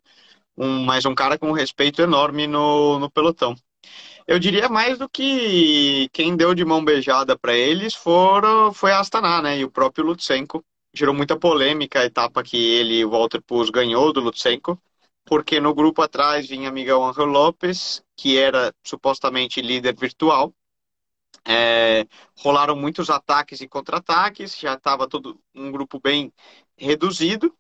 Um, 0.57 0.85
mas 0.85 1.05
um 1.07 1.15
cara 1.15 1.39
com 1.39 1.49
um 1.49 1.55
respeito 1.55 2.03
enorme 2.03 2.47
no, 2.47 2.99
no 2.99 3.11
pelotão. 3.11 3.55
Eu 4.31 4.39
diria 4.39 4.69
mais 4.69 4.97
do 4.97 5.09
que 5.09 6.09
quem 6.13 6.37
deu 6.37 6.55
de 6.55 6.65
mão 6.65 6.85
beijada 6.85 7.37
para 7.37 7.53
eles 7.53 7.97
foram, 7.97 8.73
foi 8.73 8.93
a 8.93 9.01
Astana, 9.01 9.43
né? 9.43 9.59
E 9.59 9.65
o 9.65 9.71
próprio 9.73 10.05
Lutsenko. 10.05 10.65
Gerou 10.95 11.13
muita 11.13 11.37
polêmica 11.37 11.99
a 11.99 12.05
etapa 12.05 12.41
que 12.41 12.57
ele, 12.57 13.05
o 13.05 13.11
Walter 13.11 13.43
Puz, 13.43 13.71
ganhou 13.71 14.13
do 14.13 14.21
Lutsenko, 14.21 14.81
porque 15.25 15.59
no 15.59 15.75
grupo 15.75 16.01
atrás 16.01 16.49
vinha 16.49 16.71
Miguel 16.71 17.03
Angel 17.03 17.25
Lopes, 17.25 18.05
que 18.17 18.39
era 18.39 18.73
supostamente 18.85 19.61
líder 19.61 19.97
virtual. 19.97 20.55
É, 21.45 22.07
rolaram 22.39 22.77
muitos 22.77 23.11
ataques 23.11 23.61
e 23.61 23.67
contra-ataques, 23.67 24.57
já 24.57 24.75
estava 24.75 25.09
todo 25.09 25.41
um 25.53 25.73
grupo 25.73 25.99
bem 25.99 26.33
reduzido, 26.77 27.53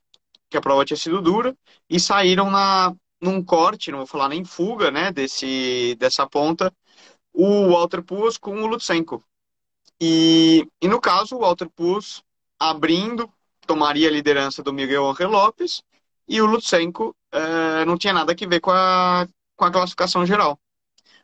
que 0.49 0.57
a 0.57 0.61
prova 0.61 0.85
tinha 0.85 0.97
sido 0.97 1.21
dura, 1.21 1.57
e 1.89 1.99
saíram 1.99 2.49
na, 2.49 2.95
num 3.21 3.45
corte, 3.45 3.91
não 3.91 3.99
vou 3.99 4.07
falar 4.07 4.29
nem 4.29 4.45
fuga, 4.45 4.91
né, 4.91 5.13
desse, 5.13 5.95
dessa 5.99 6.27
ponta, 6.27 6.73
o 7.33 7.69
Walter 7.71 8.03
Puz 8.03 8.39
com 8.39 8.63
o 8.63 8.67
Lutsenko. 8.67 9.23
E, 10.01 10.67
e 10.81 10.89
no 10.89 11.01
caso, 11.01 11.37
o 11.37 11.41
Walter 11.41 11.69
Puz 11.69 12.23
abrindo, 12.59 13.31
tomaria 13.67 14.09
a 14.09 14.13
liderança 14.13 14.63
do 14.63 14.73
Miguel 14.73 15.09
Angel 15.09 15.31
Lopes, 15.31 15.83
e 16.29 16.41
o 16.41 16.47
Lutsenko 16.47 17.17
é, 17.33 17.85
não 17.85 17.99
tinha 17.99 18.13
nada 18.13 18.33
a 18.33 18.49
ver 18.49 18.61
com 18.61 18.71
a, 18.71 19.27
com 19.57 19.65
a 19.65 19.71
classificação 19.71 20.25
geral. 20.25 20.59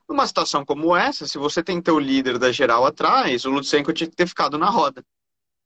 Numa 0.08 0.26
situação 0.26 0.64
como 0.64 0.96
essa, 0.96 1.26
se 1.26 1.38
você 1.38 1.62
tem 1.62 1.82
teu 1.82 1.98
líder 1.98 2.38
da 2.38 2.52
geral 2.52 2.86
atrás, 2.86 3.44
o 3.44 3.50
Lutsenko 3.50 3.92
tinha 3.92 4.08
que 4.08 4.16
ter 4.16 4.26
ficado 4.26 4.56
na 4.56 4.70
roda. 4.70 5.04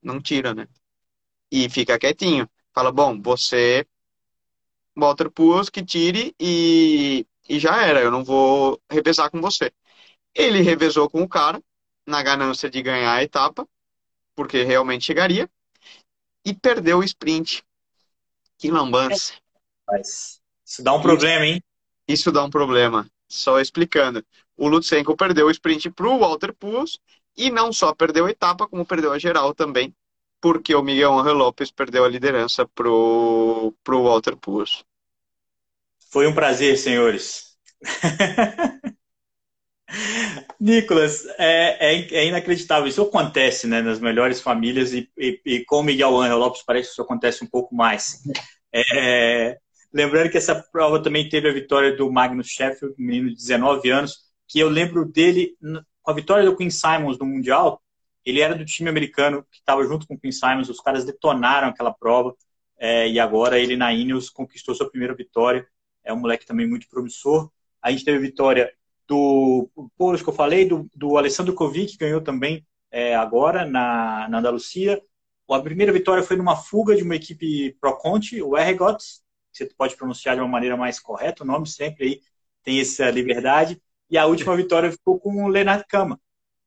Não 0.03 0.21
tira, 0.21 0.55
né? 0.55 0.66
E 1.51 1.69
fica 1.69 1.99
quietinho. 1.99 2.49
Fala, 2.73 2.90
bom, 2.93 3.21
você 3.21 3.87
Walter 4.96 5.31
Pools 5.31 5.70
que 5.70 5.85
tire 5.85 6.35
e, 6.38 7.26
e 7.48 7.59
já 7.59 7.85
era, 7.85 8.00
eu 8.00 8.11
não 8.11 8.24
vou 8.24 8.81
revezar 8.90 9.31
com 9.31 9.40
você. 9.40 9.72
Ele 10.35 10.61
revezou 10.61 11.09
com 11.09 11.22
o 11.22 11.29
cara, 11.29 11.62
na 12.07 12.22
ganância 12.22 12.70
de 12.70 12.83
ganhar 12.83 13.14
a 13.14 13.22
etapa, 13.22 13.66
porque 14.35 14.62
realmente 14.62 15.05
chegaria, 15.05 15.48
e 16.44 16.55
perdeu 16.55 16.98
o 16.98 17.05
sprint. 17.05 17.62
Que 18.59 18.70
lambança. 18.70 19.35
Mas 19.88 20.40
isso 20.64 20.83
dá 20.83 20.92
um 20.92 21.03
problema, 21.03 21.46
hein? 21.46 21.62
Isso 22.07 22.31
dá 22.31 22.44
um 22.44 22.50
problema. 22.50 23.11
Só 23.29 23.61
explicando. 23.61 24.24
O 24.57 24.68
Lutsenko 24.68 25.16
perdeu 25.16 25.46
o 25.46 25.50
sprint 25.50 25.90
para 25.90 26.09
o 26.09 26.18
Walter 26.18 26.53
Pools 26.55 27.00
e 27.37 27.50
não 27.50 27.72
só 27.72 27.94
perdeu 27.94 28.26
a 28.26 28.31
etapa, 28.31 28.66
como 28.68 28.85
perdeu 28.85 29.12
a 29.12 29.18
geral 29.18 29.55
também 29.55 29.94
porque 30.40 30.74
o 30.74 30.83
Miguel 30.83 31.18
Angel 31.18 31.35
Lopes 31.35 31.70
perdeu 31.70 32.05
a 32.05 32.09
liderança 32.09 32.66
pro, 32.66 33.74
pro 33.85 34.03
Walter 34.03 34.37
Puz. 34.37 34.85
Foi 36.11 36.26
um 36.26 36.35
prazer, 36.35 36.76
senhores. 36.79 37.57
Nicolas, 40.59 41.26
é, 41.38 41.94
é, 41.94 42.14
é, 42.14 42.26
inacreditável. 42.26 42.88
Isso 42.88 43.03
acontece 43.03 43.66
né, 43.66 43.83
nas 43.83 44.00
melhores 44.00 44.40
famílias 44.40 44.92
e, 44.92 45.11
e, 45.16 45.40
e, 45.44 45.64
com 45.64 45.81
o 45.81 45.83
Miguel 45.83 46.16
Angel 46.16 46.38
Lopes 46.38 46.62
parece 46.62 46.88
que 46.88 46.92
isso 46.92 47.03
acontece 47.03 47.44
um 47.44 47.48
pouco 47.48 47.74
mais. 47.74 48.22
É, 48.72 49.59
lembrando 49.92 50.31
que 50.31 50.38
essa 50.38 50.55
prova 50.55 51.03
também 51.03 51.29
teve 51.29 51.48
a 51.48 51.53
vitória 51.53 51.96
do 51.96 52.11
Magnus 52.11 52.46
Sheffield, 52.48 52.94
menino 52.98 53.31
de 53.31 53.35
19 53.35 53.90
anos, 53.90 54.18
que 54.48 54.61
eu 54.61 54.68
lembro 54.68 55.05
dele 55.05 55.57
com 56.03 56.11
a 56.11 56.14
vitória 56.14 56.44
do 56.44 56.57
Queen 56.57 56.70
Simons 56.70 57.18
no 57.18 57.26
Mundial, 57.26 57.83
ele 58.24 58.40
era 58.40 58.54
do 58.54 58.64
time 58.64 58.88
americano 58.88 59.44
que 59.50 59.59
estava 59.59 59.85
junto 59.85 60.06
com 60.06 60.14
o 60.14 60.18
Quinn 60.18 60.33
Simons, 60.33 60.68
os 60.68 60.80
caras 60.80 61.04
detonaram 61.04 61.68
aquela 61.68 61.92
prova 61.92 62.35
é, 62.78 63.09
e 63.09 63.20
agora 63.20 63.59
ele 63.59 63.76
na 63.76 63.92
Ineos 63.92 64.30
conquistou 64.30 64.74
sua 64.74 64.90
primeira 64.90 65.14
vitória. 65.14 65.66
É 66.02 66.12
um 66.12 66.16
moleque 66.18 66.46
também 66.46 66.66
muito 66.66 66.88
promissor. 66.88 67.50
A 67.83 67.90
gente 67.90 68.04
teve 68.04 68.18
vitória 68.18 68.72
do 69.06 69.68
Poulos 69.98 70.22
que 70.22 70.28
eu 70.28 70.35
falei, 70.35 70.66
do, 70.66 70.88
do 70.94 71.18
Alessandro 71.18 71.54
Kovic, 71.54 71.92
que 71.92 71.98
ganhou 71.98 72.20
também 72.22 72.66
é, 72.90 73.14
agora 73.14 73.66
na, 73.66 74.28
na 74.28 74.38
Andalucia. 74.38 75.00
A 75.50 75.61
primeira 75.61 75.92
vitória 75.92 76.22
foi 76.22 76.37
numa 76.37 76.56
fuga 76.56 76.94
de 76.94 77.02
uma 77.02 77.16
equipe 77.16 77.76
Pro 77.80 77.96
Conti, 77.98 78.40
o 78.40 78.56
Ergots, 78.56 79.22
você 79.52 79.66
pode 79.66 79.96
pronunciar 79.96 80.37
de 80.37 80.40
uma 80.40 80.48
maneira 80.48 80.76
mais 80.76 81.00
correta, 81.00 81.42
o 81.42 81.46
nome 81.46 81.66
sempre 81.66 82.04
aí 82.04 82.20
tem 82.62 82.80
essa 82.80 83.11
liberdade. 83.11 83.83
E 84.09 84.16
a 84.16 84.26
última 84.26 84.56
vitória 84.56 84.90
ficou 84.92 85.18
com 85.18 85.44
o 85.44 85.48
Leonard 85.48 85.85
Kama, 85.88 86.20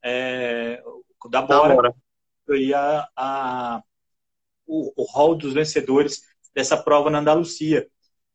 é, 0.04 0.84
da 1.30 1.42
Bora, 1.42 1.94
foi 2.46 2.74
a, 2.74 3.08
a, 3.16 3.84
o, 4.66 5.04
o 5.04 5.06
hall 5.12 5.36
dos 5.36 5.54
vencedores 5.54 6.22
dessa 6.54 6.78
prova 6.78 7.10
na 7.10 7.20
Andalucia. 7.20 7.88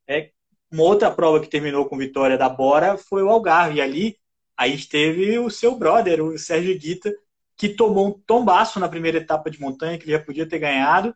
É, 0.07 0.31
uma 0.71 0.83
outra 0.83 1.11
prova 1.11 1.41
que 1.41 1.49
terminou 1.49 1.87
com 1.87 1.97
vitória 1.97 2.37
da 2.37 2.49
Bora 2.49 2.97
foi 2.97 3.23
o 3.23 3.29
Algarve. 3.29 3.79
E 3.79 3.81
ali 3.81 4.17
aí 4.57 4.77
teve 4.85 5.39
o 5.39 5.51
seu 5.51 5.77
brother, 5.77 6.23
o 6.23 6.37
Sérgio 6.39 6.77
Guita, 6.79 7.15
que 7.57 7.69
tomou 7.69 8.09
um 8.09 8.13
tombaço 8.13 8.81
na 8.81 8.89
primeira 8.89 9.19
etapa 9.19 9.51
de 9.51 9.61
montanha, 9.61 9.99
que 9.99 10.05
ele 10.05 10.13
já 10.13 10.21
podia 10.21 10.49
ter 10.49 10.59
ganhado, 10.59 11.15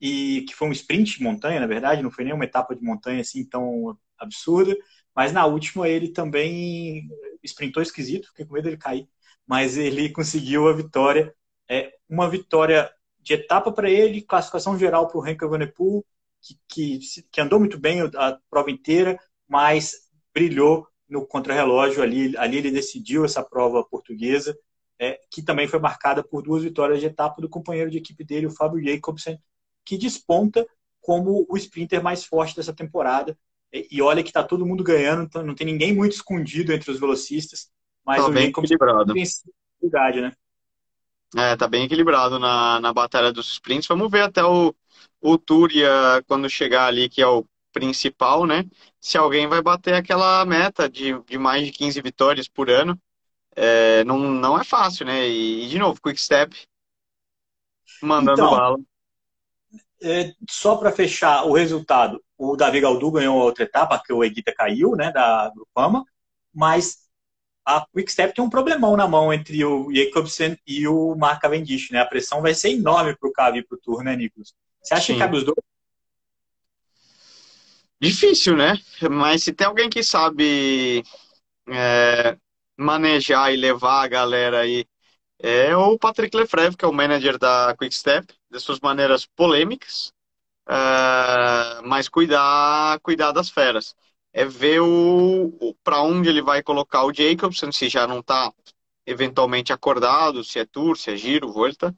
e 0.00 0.42
que 0.42 0.54
foi 0.54 0.68
um 0.68 0.72
sprint 0.72 1.18
de 1.18 1.24
montanha, 1.24 1.60
na 1.60 1.66
verdade, 1.66 2.02
não 2.02 2.10
foi 2.10 2.24
nem 2.24 2.34
uma 2.34 2.44
etapa 2.44 2.74
de 2.74 2.82
montanha 2.82 3.20
assim 3.20 3.44
tão 3.44 3.96
absurda. 4.18 4.76
Mas 5.14 5.32
na 5.32 5.46
última 5.46 5.88
ele 5.88 6.08
também 6.08 7.08
sprintou 7.42 7.82
esquisito, 7.82 8.28
fiquei 8.28 8.44
com 8.44 8.54
medo 8.54 8.64
dele 8.64 8.76
cair 8.76 9.08
mas 9.46 9.76
ele 9.76 10.10
conseguiu 10.10 10.68
a 10.68 10.72
vitória. 10.72 11.34
É, 11.68 11.92
uma 12.08 12.28
vitória 12.28 12.90
de 13.20 13.34
etapa 13.34 13.72
para 13.72 13.90
ele, 13.90 14.22
classificação 14.22 14.78
geral 14.78 15.08
para 15.08 15.18
o 15.18 15.20
Renko 15.20 15.44
Evenepoel, 15.44 16.04
que, 16.42 16.58
que, 16.68 17.22
que, 17.32 17.40
andou 17.40 17.58
muito 17.58 17.78
bem 17.78 18.02
a 18.02 18.38
prova 18.50 18.70
inteira, 18.70 19.18
mas 19.48 19.94
brilhou 20.34 20.86
no 21.08 21.26
contrarrelógio 21.26 22.02
ali. 22.02 22.36
Ali 22.36 22.58
ele 22.58 22.70
decidiu 22.70 23.24
essa 23.24 23.42
prova 23.42 23.82
portuguesa, 23.82 24.56
é, 24.98 25.18
que 25.30 25.42
também 25.42 25.66
foi 25.66 25.78
marcada 25.78 26.22
por 26.22 26.42
duas 26.42 26.62
vitórias 26.62 27.00
de 27.00 27.06
etapa 27.06 27.40
do 27.40 27.48
companheiro 27.48 27.90
de 27.90 27.98
equipe 27.98 28.24
dele, 28.24 28.46
o 28.46 28.50
Fábio 28.50 28.84
Jacobsen, 28.84 29.38
que 29.84 29.96
desponta 29.96 30.66
como 31.00 31.46
o 31.48 31.56
sprinter 31.56 32.02
mais 32.02 32.24
forte 32.24 32.56
dessa 32.56 32.74
temporada. 32.74 33.36
E 33.72 34.00
olha 34.00 34.22
que 34.22 34.30
está 34.30 34.42
todo 34.44 34.66
mundo 34.66 34.84
ganhando, 34.84 35.24
então 35.24 35.44
não 35.44 35.54
tem 35.54 35.66
ninguém 35.66 35.92
muito 35.92 36.12
escondido 36.12 36.72
entre 36.72 36.90
os 36.90 37.00
velocistas. 37.00 37.70
Mas 38.04 38.22
tá 38.22 38.28
o 38.28 38.32
bem 38.32 38.48
equilibrado. 38.48 39.14
Tem 39.14 39.24
né? 40.20 40.32
É, 41.36 41.56
tá 41.56 41.66
bem 41.66 41.84
equilibrado 41.84 42.38
na, 42.38 42.80
na 42.80 42.92
batalha 42.92 43.32
dos 43.32 43.48
sprints. 43.50 43.88
Vamos 43.88 44.10
ver 44.10 44.22
até 44.22 44.44
o, 44.44 44.74
o 45.20 45.38
Túria, 45.38 45.90
quando 46.28 46.48
chegar 46.48 46.86
ali, 46.86 47.08
que 47.08 47.20
é 47.20 47.26
o 47.26 47.44
principal, 47.72 48.46
né? 48.46 48.64
Se 49.00 49.18
alguém 49.18 49.48
vai 49.48 49.60
bater 49.60 49.94
aquela 49.94 50.44
meta 50.44 50.88
de, 50.88 51.18
de 51.24 51.36
mais 51.36 51.66
de 51.66 51.72
15 51.72 52.00
vitórias 52.00 52.48
por 52.48 52.70
ano. 52.70 52.98
É, 53.56 54.04
não, 54.04 54.18
não 54.18 54.58
é 54.60 54.64
fácil, 54.64 55.06
né? 55.06 55.28
E, 55.28 55.68
de 55.68 55.78
novo, 55.78 56.00
Quick 56.00 56.20
Step 56.20 56.56
mandando 58.02 58.42
então, 58.42 58.50
bala. 58.50 58.78
É, 60.02 60.32
só 60.50 60.76
para 60.76 60.92
fechar 60.92 61.44
o 61.44 61.52
resultado, 61.52 62.22
o 62.36 62.56
Davi 62.56 62.80
Galdu 62.80 63.10
ganhou 63.10 63.36
outra 63.36 63.64
etapa, 63.64 64.00
que 64.04 64.12
o 64.12 64.22
Eguita 64.22 64.52
caiu, 64.54 64.94
né, 64.94 65.10
da 65.10 65.50
Grupama, 65.54 66.04
mas 66.52 67.03
a 67.64 67.86
Quickstep 67.86 68.34
tem 68.34 68.44
um 68.44 68.50
problemão 68.50 68.96
na 68.96 69.08
mão 69.08 69.32
entre 69.32 69.64
o 69.64 69.90
Jacobsen 69.92 70.58
e 70.66 70.86
o 70.86 71.14
Mark 71.14 71.40
Cavendish, 71.40 71.90
né? 71.90 72.00
A 72.00 72.06
pressão 72.06 72.42
vai 72.42 72.54
ser 72.54 72.70
enorme 72.70 73.16
para 73.16 73.28
o 73.28 73.32
Cavi 73.32 73.62
para 73.62 73.76
o 73.76 73.80
Tour, 73.80 74.02
né, 74.02 74.14
Nicolas? 74.14 74.52
Você 74.82 74.94
acha 74.94 75.06
Sim. 75.06 75.12
que 75.14 75.18
cabe 75.18 75.38
os 75.38 75.44
dois? 75.44 75.56
Difícil, 77.98 78.54
né? 78.54 78.78
Mas 79.10 79.44
se 79.44 79.52
tem 79.52 79.66
alguém 79.66 79.88
que 79.88 80.02
sabe 80.02 81.02
é, 81.68 82.36
manejar 82.76 83.52
e 83.52 83.56
levar 83.56 84.02
a 84.02 84.08
galera 84.08 84.60
aí, 84.60 84.84
é 85.38 85.74
o 85.74 85.98
Patrick 85.98 86.36
Lefrevre, 86.36 86.76
que 86.76 86.84
é 86.84 86.88
o 86.88 86.92
manager 86.92 87.38
da 87.38 87.74
Quickstep, 87.78 88.26
de 88.50 88.60
suas 88.60 88.78
maneiras 88.80 89.24
polêmicas, 89.24 90.12
é, 90.68 91.80
mas 91.82 92.08
cuidar, 92.10 93.00
cuidar 93.00 93.32
das 93.32 93.48
feras 93.48 93.94
é 94.34 94.44
ver 94.44 94.80
o, 94.80 95.56
o 95.60 95.74
para 95.84 96.02
onde 96.02 96.28
ele 96.28 96.42
vai 96.42 96.62
colocar 96.62 97.04
o 97.04 97.12
Jacobson, 97.12 97.70
se 97.72 97.88
já 97.88 98.06
não 98.06 98.18
está 98.18 98.52
eventualmente 99.06 99.72
acordado, 99.72 100.42
se 100.42 100.58
é 100.58 100.66
tour, 100.66 100.96
se 100.98 101.12
é 101.12 101.16
giro, 101.16 101.52
volta. 101.52 101.96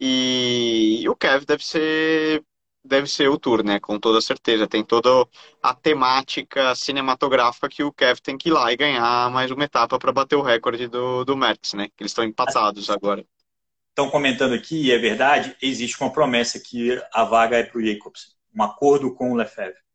E, 0.00 1.00
e 1.02 1.08
o 1.08 1.16
Kev 1.16 1.44
deve 1.46 1.64
ser 1.64 2.44
deve 2.82 3.06
ser 3.06 3.28
o 3.28 3.38
tour, 3.38 3.62
né? 3.62 3.78
Com 3.78 4.00
toda 4.00 4.20
certeza. 4.20 4.66
Tem 4.66 4.82
toda 4.82 5.28
a 5.62 5.74
temática 5.74 6.74
cinematográfica 6.74 7.68
que 7.68 7.84
o 7.84 7.92
Kev 7.92 8.18
tem 8.20 8.36
que 8.36 8.48
ir 8.48 8.52
lá 8.52 8.72
e 8.72 8.76
ganhar 8.76 9.30
mais 9.30 9.50
uma 9.50 9.64
etapa 9.64 9.98
para 9.98 10.12
bater 10.12 10.36
o 10.36 10.42
recorde 10.42 10.88
do, 10.88 11.24
do 11.24 11.36
Merckx, 11.36 11.74
né? 11.74 11.88
Que 11.88 12.02
eles 12.02 12.10
estão 12.10 12.24
empatados 12.24 12.90
agora. 12.90 13.24
Estão 13.90 14.10
comentando 14.10 14.54
aqui, 14.54 14.86
e 14.86 14.92
é 14.92 14.98
verdade, 14.98 15.54
existe 15.60 16.00
uma 16.00 16.12
promessa 16.12 16.58
que 16.58 17.00
a 17.12 17.24
vaga 17.24 17.58
é 17.58 17.62
para 17.62 17.78
o 17.78 17.84
Jacobs. 17.84 18.34
Um 18.56 18.62
acordo 18.62 19.14
com 19.14 19.32
o 19.32 19.36
Lefebvre. 19.36 19.89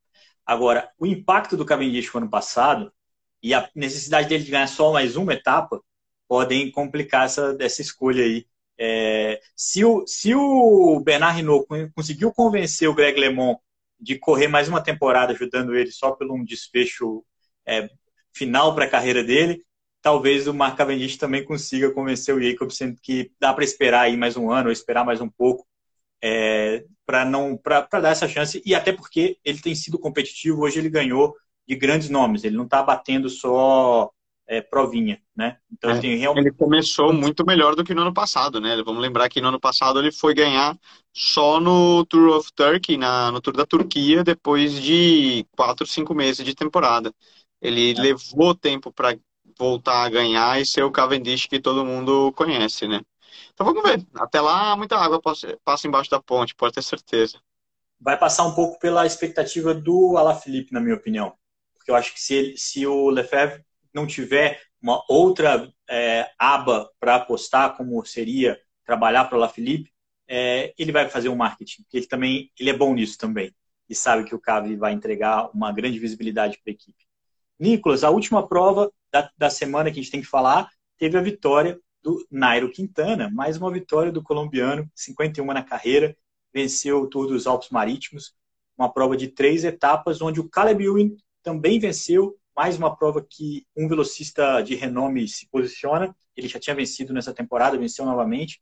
Agora, 0.46 0.92
o 1.00 1.06
impacto 1.06 1.58
do 1.58 1.66
Cavendish 1.66 2.14
no 2.14 2.20
ano 2.22 2.30
passado 2.30 2.92
e 3.42 3.54
a 3.54 3.70
necessidade 3.76 4.28
dele 4.28 4.44
de 4.44 4.52
ganhar 4.52 4.68
só 4.68 4.92
mais 4.92 5.16
uma 5.16 5.34
etapa 5.34 5.82
podem 6.28 6.72
complicar 6.72 7.26
essa, 7.26 7.56
essa 7.60 7.82
escolha 7.82 8.24
aí. 8.24 8.46
É, 8.78 9.42
se, 9.56 9.86
o, 9.86 10.06
se 10.06 10.36
o 10.36 11.00
Bernard 11.00 11.40
Hinault 11.40 11.66
conseguiu 11.96 12.32
convencer 12.34 12.90
o 12.90 12.94
Greg 12.94 13.20
LeMond 13.20 13.60
de 14.00 14.20
correr 14.20 14.48
mais 14.48 14.68
uma 14.68 14.82
temporada 14.82 15.34
ajudando 15.34 15.76
ele 15.76 15.92
só 15.92 16.12
por 16.12 16.30
um 16.30 16.44
desfecho 16.44 17.24
é, 17.66 17.90
final 18.34 18.76
para 18.76 18.86
a 18.86 18.90
carreira 18.90 19.24
dele, 19.24 19.64
talvez 20.02 20.48
o 20.48 20.54
Mark 20.54 20.78
Cavendish 20.78 21.18
também 21.18 21.44
consiga 21.44 21.92
convencer 21.92 22.36
o 22.36 22.42
Jacobsen 22.42 22.96
que 23.02 23.32
dá 23.40 23.54
para 23.54 23.64
esperar 23.64 24.02
aí 24.02 24.18
mais 24.18 24.38
um 24.38 24.52
ano, 24.52 24.68
ou 24.68 24.72
esperar 24.72 25.06
mais 25.06 25.22
um 25.22 25.30
pouco, 25.30 25.66
é, 26.22 26.86
para 27.06 27.24
não 27.26 27.56
para 27.56 27.82
dar 28.00 28.10
essa 28.10 28.28
chance. 28.28 28.62
E 28.66 28.74
até 28.74 28.92
porque 28.92 29.38
ele 29.44 29.60
tem 29.60 29.76
sido 29.76 30.00
competitivo, 30.00 30.64
hoje 30.64 30.80
ele 30.80 30.90
ganhou 30.90 31.36
de 31.68 31.76
grandes 31.76 32.10
nomes, 32.10 32.44
ele 32.44 32.58
não 32.58 32.66
está 32.66 32.84
batendo 32.84 33.30
só 33.30 34.12
é, 34.48 34.62
provinha, 34.62 35.20
né? 35.36 35.58
Então 35.72 35.92
é, 35.92 35.98
ele, 35.98 36.16
realmente... 36.16 36.48
ele 36.48 36.56
começou 36.56 37.12
muito 37.12 37.46
melhor 37.46 37.76
do 37.76 37.84
que 37.84 37.94
no 37.94 38.02
ano 38.02 38.14
passado, 38.14 38.60
né? 38.60 38.82
Vamos 38.84 39.02
lembrar 39.02 39.30
que 39.30 39.42
no 39.42 39.48
ano 39.48 39.60
passado 39.60 40.00
ele 40.00 40.12
foi 40.12 40.34
ganhar 40.34 40.78
só 41.14 41.60
no 41.60 42.06
Tour 42.06 42.38
of 42.38 42.52
Turkey, 42.54 42.98
na, 42.98 43.32
no 43.32 43.42
Tour 43.42 43.56
da 43.56 43.66
Turquia, 43.66 44.24
depois 44.24 44.80
de 44.82 45.46
quatro, 45.52 45.86
cinco 45.88 46.14
meses 46.14 46.46
de 46.46 46.54
temporada. 46.54 47.12
Ele 47.62 47.92
é. 47.92 48.02
levou 48.02 48.54
tempo 48.54 48.92
para 48.92 49.18
voltar 49.58 50.04
a 50.04 50.10
ganhar 50.10 50.62
e 50.62 50.66
ser 50.66 50.84
o 50.84 50.92
Cavendish 50.92 51.48
que 51.48 51.60
todo 51.60 51.86
mundo 51.86 52.32
conhece, 52.34 52.88
né? 52.88 53.02
Então 53.54 53.66
vamos 53.66 53.84
ver. 53.84 54.06
Até 54.16 54.42
lá, 54.42 54.76
muita 54.76 54.98
água 54.98 55.22
passa 55.64 55.88
embaixo 55.88 56.10
da 56.10 56.22
ponte, 56.22 56.56
pode 56.56 56.74
ter 56.74 56.84
certeza. 56.84 57.40
Vai 58.00 58.18
passar 58.18 58.46
um 58.46 58.54
pouco 58.54 58.80
pela 58.80 59.06
expectativa 59.06 59.74
do 59.74 60.18
Alaphilippe, 60.18 60.74
na 60.74 60.82
minha 60.82 60.96
opinião. 60.96 61.34
Porque 61.74 61.90
eu 61.90 61.96
acho 61.96 62.14
que 62.14 62.22
se, 62.22 62.34
ele, 62.34 62.58
se 62.58 62.86
o 62.86 63.10
Lefebvre 63.10 63.64
não 63.94 64.06
tiver 64.06 64.62
uma 64.82 65.04
outra 65.10 65.72
é, 65.90 66.30
aba 66.38 66.90
para 67.00 67.16
apostar, 67.16 67.76
como 67.76 68.04
seria 68.06 68.60
trabalhar 68.86 69.26
para 69.26 69.36
o 69.36 69.42
Alaphilippe, 69.42 69.92
é, 70.28 70.74
ele 70.78 70.92
vai 70.92 71.10
fazer 71.10 71.30
um 71.30 71.36
marketing. 71.36 71.84
Porque 71.84 71.98
ele 71.98 72.08
também 72.08 72.52
ele 72.60 72.70
é 72.70 72.78
bom 72.78 72.94
nisso 72.94 73.18
também. 73.18 73.56
E 73.90 73.96
sabe 73.96 74.24
que 74.24 74.36
o 74.36 74.40
Cavi 74.40 74.76
vai 74.76 74.94
entregar 74.94 75.50
uma 75.54 75.72
grande 75.72 76.00
visibilidade 76.00 76.60
para 76.64 76.72
a 76.72 76.76
equipe. 76.76 77.06
Nicolas, 77.60 78.04
a 78.04 78.10
última 78.10 78.48
prova 78.48 78.92
da, 79.12 79.30
da 79.38 79.50
semana 79.50 79.90
que 79.90 80.00
a 80.00 80.04
gente 80.04 80.12
tem 80.12 80.22
que 80.22 80.28
falar 80.28 80.70
teve 80.98 81.18
a 81.18 81.22
vitória 81.22 81.80
do 82.06 82.24
Nairo 82.30 82.70
Quintana, 82.70 83.32
mais 83.32 83.58
uma 83.58 83.72
vitória 83.72 84.12
do 84.12 84.22
colombiano, 84.22 84.88
51 84.94 85.44
na 85.48 85.64
carreira, 85.64 86.16
venceu 86.54 87.02
o 87.02 87.08
Tour 87.08 87.26
dos 87.26 87.48
Alpes 87.48 87.72
Marítimos, 87.72 88.36
uma 88.78 88.94
prova 88.94 89.18
de 89.18 89.28
três 89.28 89.64
etapas, 89.64 90.22
onde 90.22 90.40
o 90.40 90.48
Caleb 90.48 90.84
Ewan 90.84 91.10
também 91.42 91.80
venceu, 91.80 92.38
mais 92.56 92.78
uma 92.78 92.96
prova 92.96 93.26
que 93.28 93.66
um 93.76 93.88
velocista 93.88 94.62
de 94.62 94.76
renome 94.76 95.28
se 95.28 95.50
posiciona, 95.50 96.16
ele 96.38 96.48
já 96.48 96.60
tinha 96.60 96.76
vencido 96.76 97.12
nessa 97.12 97.34
temporada, 97.34 97.76
venceu 97.76 98.06
novamente, 98.06 98.62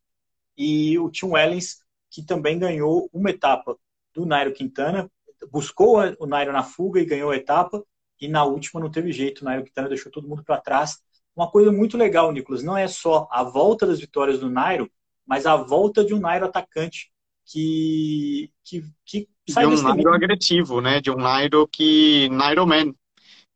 e 0.57 0.97
o 0.97 1.09
Tim 1.09 1.25
Wellens, 1.25 1.79
que 2.09 2.23
também 2.23 2.57
ganhou 2.57 3.09
uma 3.11 3.29
etapa 3.29 3.77
do 4.13 4.25
Nairo 4.25 4.53
Quintana, 4.53 5.11
buscou 5.51 5.97
o 6.17 6.25
Nairo 6.25 6.53
na 6.53 6.63
fuga 6.63 7.01
e 7.01 7.05
ganhou 7.05 7.31
a 7.31 7.35
etapa, 7.35 7.83
e 8.21 8.29
na 8.29 8.45
última 8.45 8.79
não 8.79 8.89
teve 8.89 9.11
jeito, 9.11 9.41
o 9.41 9.45
Nairo 9.45 9.65
Quintana 9.65 9.89
deixou 9.89 10.09
todo 10.09 10.29
mundo 10.29 10.45
para 10.45 10.61
trás. 10.61 11.03
Uma 11.35 11.49
coisa 11.49 11.71
muito 11.71 11.97
legal, 11.97 12.31
Nicolas, 12.31 12.63
não 12.63 12.77
é 12.77 12.87
só 12.87 13.27
a 13.31 13.43
volta 13.43 13.87
das 13.87 13.99
vitórias 13.99 14.39
do 14.39 14.49
Nairo, 14.49 14.89
mas 15.25 15.45
a 15.45 15.55
volta 15.55 16.03
de 16.03 16.13
um 16.13 16.19
Nairo 16.19 16.45
atacante 16.45 17.11
que, 17.45 18.51
que, 18.63 18.83
que 19.05 19.27
sai 19.49 19.67
de 19.67 19.73
um 19.73 19.81
Nairo 19.81 20.13
agressivo, 20.13 20.81
né? 20.81 21.01
De 21.01 21.09
um 21.09 21.15
Nairo 21.15 21.67
que 21.67 22.29
Nairo 22.29 22.67
Man. 22.67 22.93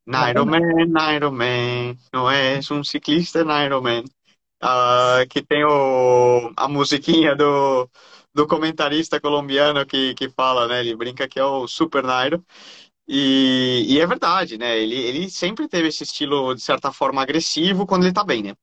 Nairo 0.06 0.46
Man, 0.46 0.86
Nairo 0.88 1.32
Man, 1.32 1.98
não 2.14 2.32
é 2.32 2.60
um 2.72 2.84
ciclista 2.84 3.44
Nairo 3.44 3.82
Man. 3.82 4.04
Uh, 4.64 5.28
que 5.30 5.44
tem 5.44 5.64
o, 5.66 6.52
a 6.56 6.68
musiquinha 6.68 7.36
do, 7.36 7.88
do 8.34 8.48
comentarista 8.48 9.20
colombiano 9.20 9.86
que, 9.86 10.16
que 10.16 10.30
fala, 10.30 10.68
né? 10.68 10.80
Ele 10.80 10.96
brinca 10.96 11.28
que 11.28 11.40
é 11.40 11.44
o 11.44 11.68
Super 11.68 12.04
Nairo. 12.04 12.44
E, 13.08 13.86
e, 13.88 14.00
é 14.00 14.06
verdade, 14.08 14.58
né? 14.58 14.78
Ele, 14.78 14.96
ele 14.96 15.30
sempre 15.30 15.68
teve 15.68 15.88
esse 15.88 16.04
estilo, 16.04 16.54
de 16.54 16.62
certa 16.62 16.92
forma, 16.92 17.22
agressivo 17.22 17.86
quando 17.88 18.04
ele 18.06 18.14
tá 18.14 18.24
bem, 18.24 18.44
né? 18.44 18.56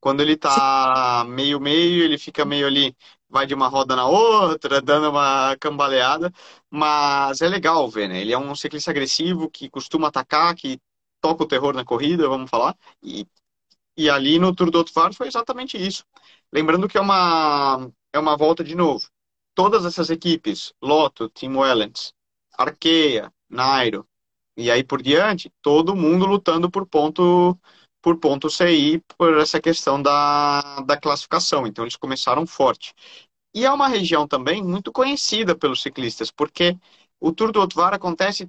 Quando 0.00 0.22
ele 0.22 0.36
tá 0.36 1.24
meio-meio, 1.28 2.04
ele 2.04 2.18
fica 2.18 2.44
meio 2.44 2.66
ali, 2.66 2.96
vai 3.28 3.46
de 3.46 3.54
uma 3.54 3.68
roda 3.68 3.96
na 3.96 4.06
outra, 4.06 4.82
dando 4.82 5.10
uma 5.10 5.56
cambaleada. 5.58 6.32
Mas 6.70 7.40
é 7.42 7.48
legal 7.48 7.88
ver, 7.90 8.08
né? 8.08 8.20
Ele 8.20 8.32
é 8.32 8.38
um 8.38 8.54
ciclista 8.56 8.90
agressivo 8.90 9.50
que 9.50 9.70
costuma 9.70 10.08
atacar, 10.08 10.54
que 10.56 10.80
toca 11.20 11.44
o 11.44 11.48
terror 11.48 11.74
na 11.74 11.84
corrida, 11.84 12.28
vamos 12.28 12.50
falar. 12.50 12.76
E, 13.02 13.26
e 13.96 14.10
ali 14.10 14.38
no 14.38 14.54
Tour 14.54 14.70
do 14.70 14.78
Outvar 14.78 15.14
foi 15.14 15.28
exatamente 15.28 15.76
isso. 15.78 16.04
Lembrando 16.52 16.88
que 16.88 16.98
é 16.98 17.00
uma, 17.00 17.90
é 18.12 18.18
uma 18.18 18.36
volta 18.36 18.64
de 18.64 18.74
novo. 18.74 19.08
Todas 19.54 19.84
essas 19.86 20.10
equipes, 20.10 20.72
Lotto, 20.82 21.28
Team 21.30 21.56
Wellens, 21.58 22.12
Nairo, 23.48 24.06
e 24.56 24.70
aí 24.70 24.82
por 24.84 25.02
diante, 25.02 25.52
todo 25.62 25.96
mundo 25.96 26.26
lutando 26.26 26.70
por 26.70 26.86
ponto 26.86 27.58
por 28.02 28.18
ponto 28.18 28.48
CI 28.48 29.02
por 29.18 29.38
essa 29.38 29.60
questão 29.60 30.00
da, 30.00 30.80
da 30.82 30.96
classificação. 30.96 31.66
Então 31.66 31.84
eles 31.84 31.96
começaram 31.96 32.46
forte. 32.46 32.94
E 33.54 33.64
é 33.64 33.72
uma 33.72 33.88
região 33.88 34.28
também 34.28 34.62
muito 34.62 34.92
conhecida 34.92 35.56
pelos 35.56 35.82
ciclistas, 35.82 36.30
porque 36.30 36.76
o 37.20 37.32
Tour 37.32 37.50
do 37.52 37.60
Outvar 37.60 37.94
acontece 37.94 38.48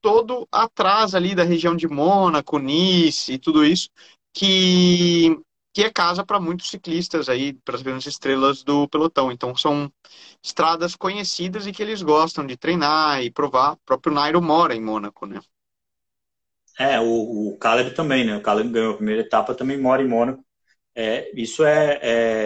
todo 0.00 0.46
atrás 0.52 1.14
ali 1.14 1.34
da 1.34 1.42
região 1.44 1.74
de 1.74 1.88
Mônaco, 1.88 2.58
Nice 2.58 3.32
e 3.32 3.38
tudo 3.38 3.64
isso, 3.64 3.88
que 4.32 5.36
que 5.74 5.82
é 5.82 5.90
casa 5.90 6.24
para 6.24 6.38
muitos 6.38 6.70
ciclistas 6.70 7.28
aí, 7.28 7.52
para 7.52 7.74
as 7.74 7.82
grandes 7.82 8.06
estrelas 8.06 8.62
do 8.62 8.88
pelotão. 8.88 9.32
Então 9.32 9.56
são 9.56 9.92
estradas 10.40 10.94
conhecidas 10.94 11.66
e 11.66 11.72
que 11.72 11.82
eles 11.82 12.00
gostam 12.00 12.46
de 12.46 12.56
treinar 12.56 13.20
e 13.20 13.30
provar. 13.30 13.72
O 13.72 13.78
próprio 13.78 14.14
Nairo 14.14 14.40
mora 14.40 14.72
em 14.76 14.80
Mônaco, 14.80 15.26
né? 15.26 15.40
É, 16.78 17.00
o, 17.00 17.48
o 17.48 17.58
Caleb 17.58 17.92
também, 17.92 18.24
né? 18.24 18.36
O 18.36 18.40
Caleb 18.40 18.70
ganhou 18.70 18.94
a 18.94 18.96
primeira 18.96 19.22
etapa, 19.22 19.52
também 19.52 19.76
mora 19.76 20.00
em 20.00 20.08
Mônaco. 20.08 20.44
É, 20.94 21.28
isso 21.34 21.64
é, 21.64 21.98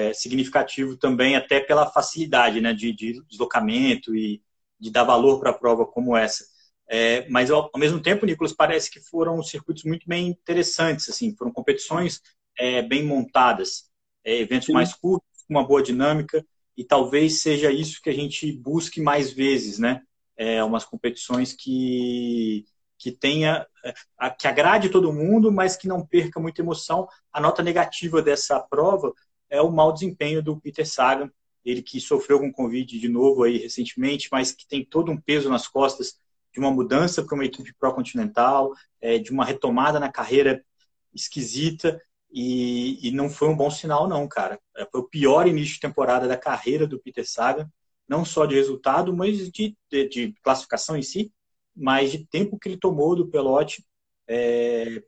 é, 0.09 0.15
significativo 0.15 0.97
também 0.97 1.37
até 1.37 1.61
pela 1.61 1.91
facilidade 1.91 2.63
né, 2.63 2.73
de, 2.73 2.95
de 2.95 3.23
deslocamento 3.29 4.17
e 4.17 4.43
de 4.81 4.91
dar 4.91 5.05
valor 5.05 5.39
para 5.39 5.51
a 5.51 5.55
prova 5.55 5.85
como 5.85 6.17
essa. 6.17 6.47
É, 6.89 7.29
mas 7.29 7.51
ao, 7.51 7.69
ao, 7.75 7.79
mesmo 7.79 8.01
tempo, 8.01 8.25
Nicolas, 8.25 8.55
parece 8.55 8.91
que 8.91 9.01
foram 9.01 9.43
circuitos 9.43 9.85
muito 9.85 10.09
bem 10.09 10.29
interessantes, 10.29 11.11
assim, 11.11 11.37
foram 11.37 11.53
competições 11.53 12.23
é, 12.59 12.83
bem 12.83 13.05
montadas, 13.05 13.85
é, 14.25 14.39
eventos 14.39 14.67
Sim. 14.67 14.73
mais 14.73 14.93
curtos, 14.93 15.29
com 15.47 15.55
uma 15.55 15.67
boa 15.67 15.83
dinâmica, 15.83 16.45
e 16.77 16.85
talvez 16.85 17.41
seja 17.41 17.71
isso 17.71 18.03
que 18.03 18.11
a 18.11 18.15
gente 18.15 18.53
busque 18.53 19.01
mais 19.01 19.33
vezes, 19.33 19.79
né? 19.79 20.03
É, 20.37 20.63
umas 20.63 20.85
competições 20.85 21.53
que, 21.53 22.65
que 22.97 23.11
tenha, 23.11 23.67
é, 23.85 24.31
que 24.31 24.47
agrade 24.47 24.89
todo 24.89 25.13
mundo, 25.13 25.51
mas 25.51 25.77
que 25.77 25.89
não 25.89 26.07
perca 26.07 26.39
muita 26.39 26.61
emoção. 26.61 27.09
A 27.33 27.41
nota 27.41 27.63
negativa 27.63 28.23
dessa 28.23 28.61
prova 28.61 29.13
é 29.51 29.61
o 29.61 29.73
mau 29.73 29.93
desempenho 29.93 30.43
do 30.43 30.61
Peter 30.61 30.87
Sagan, 30.87 31.31
ele 31.65 31.83
que 31.83 32.01
sofreu 32.01 32.39
com 32.39 32.53
Covid 32.53 32.99
de 32.99 33.09
novo 33.09 33.43
aí 33.43 33.59
recentemente, 33.59 34.29
mas 34.31 34.53
que 34.53 34.67
tem 34.67 34.85
todo 34.85 35.11
um 35.11 35.21
peso 35.21 35.49
nas 35.49 35.67
costas 35.67 36.19
de 36.53 36.61
uma 36.61 36.71
mudança 36.71 37.23
para 37.23 37.35
uma 37.35 37.45
equipe 37.45 37.75
pró-continental, 37.79 38.73
é, 39.01 39.19
de 39.19 39.31
uma 39.31 39.45
retomada 39.45 39.99
na 39.99 40.11
carreira 40.11 40.65
esquisita 41.13 42.01
e, 42.31 43.09
e, 43.09 43.11
não 43.11 43.31
foi 43.31 43.49
um 43.49 43.57
bom 43.57 43.71
sinal, 43.71 44.07
não, 44.07 44.29
cara. 44.29 44.61
É, 44.77 44.87
foi 44.87 45.01
o 45.01 45.09
pior 45.09 45.47
início 45.47 45.75
de 45.75 45.81
temporada 45.81 46.29
da 46.29 46.37
carreira 46.37 46.87
do 46.87 46.99
Peter 46.99 47.29
Sagan, 47.29 47.71
não 48.07 48.25
só 48.25 48.47
de 48.47 48.55
resultado, 48.55 49.15
mas 49.15 49.51
de, 49.51 49.77
de, 49.91 50.09
de 50.09 50.35
classificação 50.43 50.97
em 50.97 51.03
si, 51.03 51.33
mas 51.75 52.11
de 52.11 52.27
tempo 52.27 52.59
que 52.59 52.69
ele 52.69 52.79
tomou 52.79 53.17
do 53.17 53.29
pelote. 53.29 53.85
É, 54.27 55.03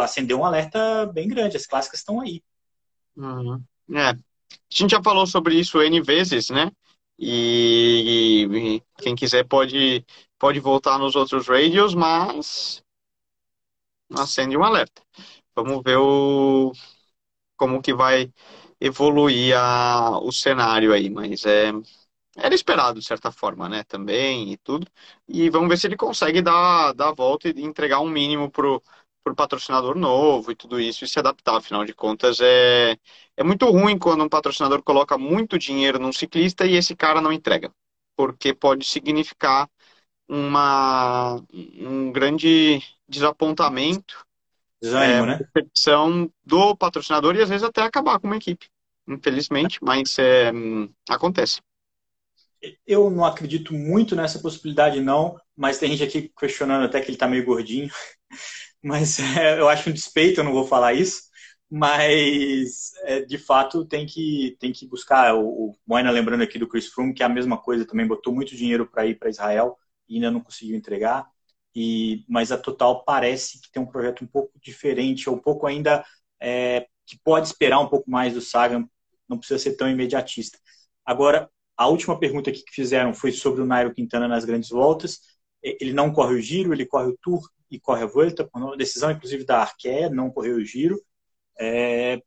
acendeu 0.00 0.40
um 0.40 0.44
alerta 0.44 1.06
bem 1.06 1.28
grande. 1.28 1.56
As 1.56 1.66
clássicas 1.66 2.00
estão 2.00 2.20
aí. 2.20 2.42
Uhum. 3.16 3.62
É. 3.92 4.08
A 4.08 4.16
gente 4.70 4.90
já 4.90 5.02
falou 5.02 5.26
sobre 5.26 5.54
isso 5.58 5.80
N 5.80 6.00
vezes, 6.00 6.50
né? 6.50 6.70
E, 7.18 8.48
e 8.50 8.82
quem 9.02 9.14
quiser 9.14 9.46
pode, 9.46 10.04
pode 10.38 10.58
voltar 10.58 10.98
nos 10.98 11.14
outros 11.14 11.46
radios, 11.46 11.94
mas 11.94 12.82
acende 14.10 14.56
um 14.56 14.64
alerta. 14.64 15.02
Vamos 15.56 15.82
ver 15.84 15.96
o, 15.98 16.72
como 17.56 17.82
que 17.82 17.94
vai 17.94 18.32
evoluir 18.80 19.56
a, 19.58 20.18
o 20.20 20.32
cenário 20.32 20.92
aí, 20.92 21.10
mas 21.10 21.44
é, 21.46 21.72
era 22.36 22.54
esperado 22.54 23.00
de 23.00 23.06
certa 23.06 23.32
forma, 23.32 23.68
né, 23.68 23.84
também 23.84 24.52
e 24.52 24.56
tudo. 24.58 24.86
E 25.28 25.50
vamos 25.50 25.68
ver 25.68 25.78
se 25.78 25.86
ele 25.86 25.96
consegue 25.96 26.42
dar, 26.42 26.92
dar 26.94 27.10
a 27.10 27.14
volta 27.14 27.48
e 27.48 27.62
entregar 27.62 28.00
um 28.00 28.08
mínimo 28.10 28.50
pro, 28.50 28.82
pro 29.24 29.34
patrocinador 29.34 29.96
novo 29.96 30.52
e 30.52 30.56
tudo 30.56 30.80
isso 30.80 31.04
e 31.04 31.08
se 31.08 31.18
adaptar. 31.18 31.56
Afinal 31.58 31.84
de 31.84 31.94
contas, 31.94 32.40
é, 32.40 32.96
é 33.36 33.44
muito 33.44 33.66
ruim 33.70 33.98
quando 33.98 34.24
um 34.24 34.28
patrocinador 34.28 34.82
coloca 34.82 35.18
muito 35.18 35.58
dinheiro 35.58 35.98
num 35.98 36.12
ciclista 36.12 36.66
e 36.66 36.74
esse 36.76 36.96
cara 36.96 37.20
não 37.20 37.32
entrega, 37.32 37.72
porque 38.16 38.54
pode 38.54 38.84
significar 38.86 39.68
uma, 40.28 41.36
um 41.52 42.10
grande 42.12 42.82
desapontamento 43.08 44.23
Desânimo, 44.84 45.24
é, 45.24 45.26
né? 45.26 45.40
Percepção 45.52 46.30
do 46.44 46.76
patrocinador 46.76 47.34
e 47.34 47.42
às 47.42 47.48
vezes 47.48 47.64
até 47.64 47.80
acabar 47.80 48.18
com 48.20 48.26
uma 48.26 48.36
equipe. 48.36 48.68
Infelizmente, 49.08 49.78
mas 49.82 50.18
é, 50.18 50.52
acontece. 51.08 51.60
Eu 52.86 53.10
não 53.10 53.24
acredito 53.24 53.72
muito 53.74 54.14
nessa 54.14 54.38
possibilidade, 54.38 55.00
não, 55.00 55.38
mas 55.56 55.78
tem 55.78 55.90
gente 55.90 56.02
aqui 56.02 56.32
questionando 56.38 56.84
até 56.84 57.00
que 57.00 57.10
ele 57.10 57.16
tá 57.16 57.26
meio 57.26 57.44
gordinho. 57.44 57.90
mas 58.82 59.18
é, 59.18 59.58
eu 59.58 59.68
acho 59.68 59.88
um 59.88 59.92
despeito, 59.92 60.40
eu 60.40 60.44
não 60.44 60.52
vou 60.52 60.66
falar 60.66 60.92
isso, 60.92 61.22
mas 61.70 62.92
é, 63.04 63.22
de 63.22 63.38
fato 63.38 63.86
tem 63.86 64.06
que, 64.06 64.56
tem 64.60 64.70
que 64.70 64.86
buscar. 64.86 65.34
O, 65.34 65.48
o 65.48 65.76
Moina 65.86 66.10
lembrando 66.10 66.42
aqui 66.42 66.58
do 66.58 66.68
Chris 66.68 66.88
Froome, 66.88 67.14
que 67.14 67.22
é 67.22 67.26
a 67.26 67.30
mesma 67.30 67.56
coisa 67.56 67.86
também, 67.86 68.06
botou 68.06 68.34
muito 68.34 68.54
dinheiro 68.54 68.86
para 68.86 69.06
ir 69.06 69.18
para 69.18 69.30
Israel 69.30 69.78
e 70.08 70.16
ainda 70.16 70.30
não 70.30 70.40
conseguiu 70.40 70.76
entregar. 70.76 71.26
E, 71.74 72.24
mas 72.28 72.52
a 72.52 72.58
Total 72.58 73.04
parece 73.04 73.60
que 73.60 73.70
tem 73.70 73.82
um 73.82 73.86
projeto 73.86 74.24
um 74.24 74.26
pouco 74.26 74.52
diferente, 74.60 75.28
ou 75.28 75.36
um 75.36 75.40
pouco 75.40 75.66
ainda 75.66 76.04
é, 76.40 76.86
que 77.06 77.18
pode 77.22 77.46
esperar 77.48 77.80
um 77.80 77.88
pouco 77.88 78.10
mais 78.10 78.34
do 78.34 78.40
Sagan, 78.40 78.88
não 79.28 79.38
precisa 79.38 79.58
ser 79.58 79.76
tão 79.76 79.88
imediatista. 79.88 80.58
Agora, 81.04 81.50
a 81.76 81.88
última 81.88 82.18
pergunta 82.18 82.52
que 82.52 82.62
fizeram 82.70 83.12
foi 83.12 83.32
sobre 83.32 83.62
o 83.62 83.66
Nairo 83.66 83.92
Quintana 83.92 84.28
nas 84.28 84.44
grandes 84.44 84.70
voltas. 84.70 85.20
Ele 85.62 85.92
não 85.92 86.12
corre 86.12 86.34
o 86.34 86.40
giro, 86.40 86.72
ele 86.72 86.86
corre 86.86 87.08
o 87.08 87.18
Tour 87.20 87.48
e 87.70 87.80
corre 87.80 88.02
a 88.02 88.06
Volta, 88.06 88.44
por 88.46 88.76
decisão 88.76 89.10
inclusive 89.10 89.44
da 89.44 89.60
Arqué, 89.60 90.08
não 90.08 90.30
correu 90.30 90.56
o 90.56 90.64
giro. 90.64 91.00
É... 91.58 92.20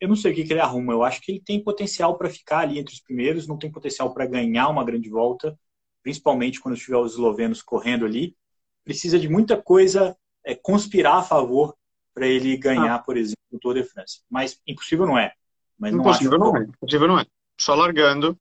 Eu 0.00 0.08
não 0.08 0.16
sei 0.16 0.32
o 0.32 0.34
que, 0.34 0.44
que 0.44 0.52
ele 0.52 0.60
arruma, 0.60 0.92
eu 0.92 1.02
acho 1.02 1.20
que 1.20 1.30
ele 1.32 1.40
tem 1.40 1.62
potencial 1.62 2.18
para 2.18 2.28
ficar 2.30 2.60
ali 2.60 2.78
entre 2.78 2.92
os 2.94 3.00
primeiros, 3.00 3.46
não 3.46 3.58
tem 3.58 3.70
potencial 3.70 4.12
para 4.12 4.26
ganhar 4.26 4.68
uma 4.68 4.84
grande 4.84 5.08
volta, 5.08 5.56
principalmente 6.02 6.60
quando 6.60 6.76
tiver 6.76 6.96
os 6.96 7.12
eslovenos 7.12 7.62
correndo 7.62 8.04
ali. 8.04 8.36
Precisa 8.84 9.18
de 9.18 9.28
muita 9.28 9.60
coisa 9.60 10.16
é, 10.44 10.54
conspirar 10.54 11.16
a 11.16 11.22
favor 11.22 11.76
para 12.14 12.26
ele 12.26 12.56
ganhar, 12.56 12.94
ah. 12.94 12.98
por 12.98 13.16
exemplo, 13.16 13.38
o 13.50 13.58
Tour 13.58 13.74
de 13.74 13.84
France. 13.84 14.20
Mas 14.28 14.60
impossível 14.66 15.06
não 15.06 15.18
é. 15.18 15.32
Mas 15.78 15.94
impossível 15.94 16.38
não, 16.38 16.52
não 16.52 16.56
é. 16.56 16.64
Impossível 16.64 17.08
não 17.08 17.18
é. 17.18 17.26
Só 17.58 17.74
largando 17.74 18.38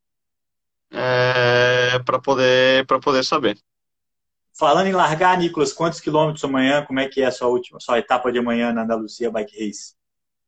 é, 0.91 1.99
para 1.99 2.19
poder 2.19 2.85
para 2.85 2.99
poder 2.99 3.23
saber. 3.23 3.57
Falando 4.53 4.87
em 4.87 4.93
largar, 4.93 5.37
Nicolas, 5.37 5.71
quantos 5.71 6.01
quilômetros 6.01 6.43
amanhã? 6.43 6.83
Como 6.85 6.99
é 6.99 7.07
que 7.07 7.21
é 7.21 7.25
a 7.25 7.31
sua 7.31 7.47
última, 7.47 7.79
sua 7.79 7.99
etapa 7.99 8.31
de 8.31 8.39
amanhã 8.39 8.73
na 8.73 8.83
Andalucia 8.83 9.31
Bike 9.31 9.65
Race? 9.65 9.95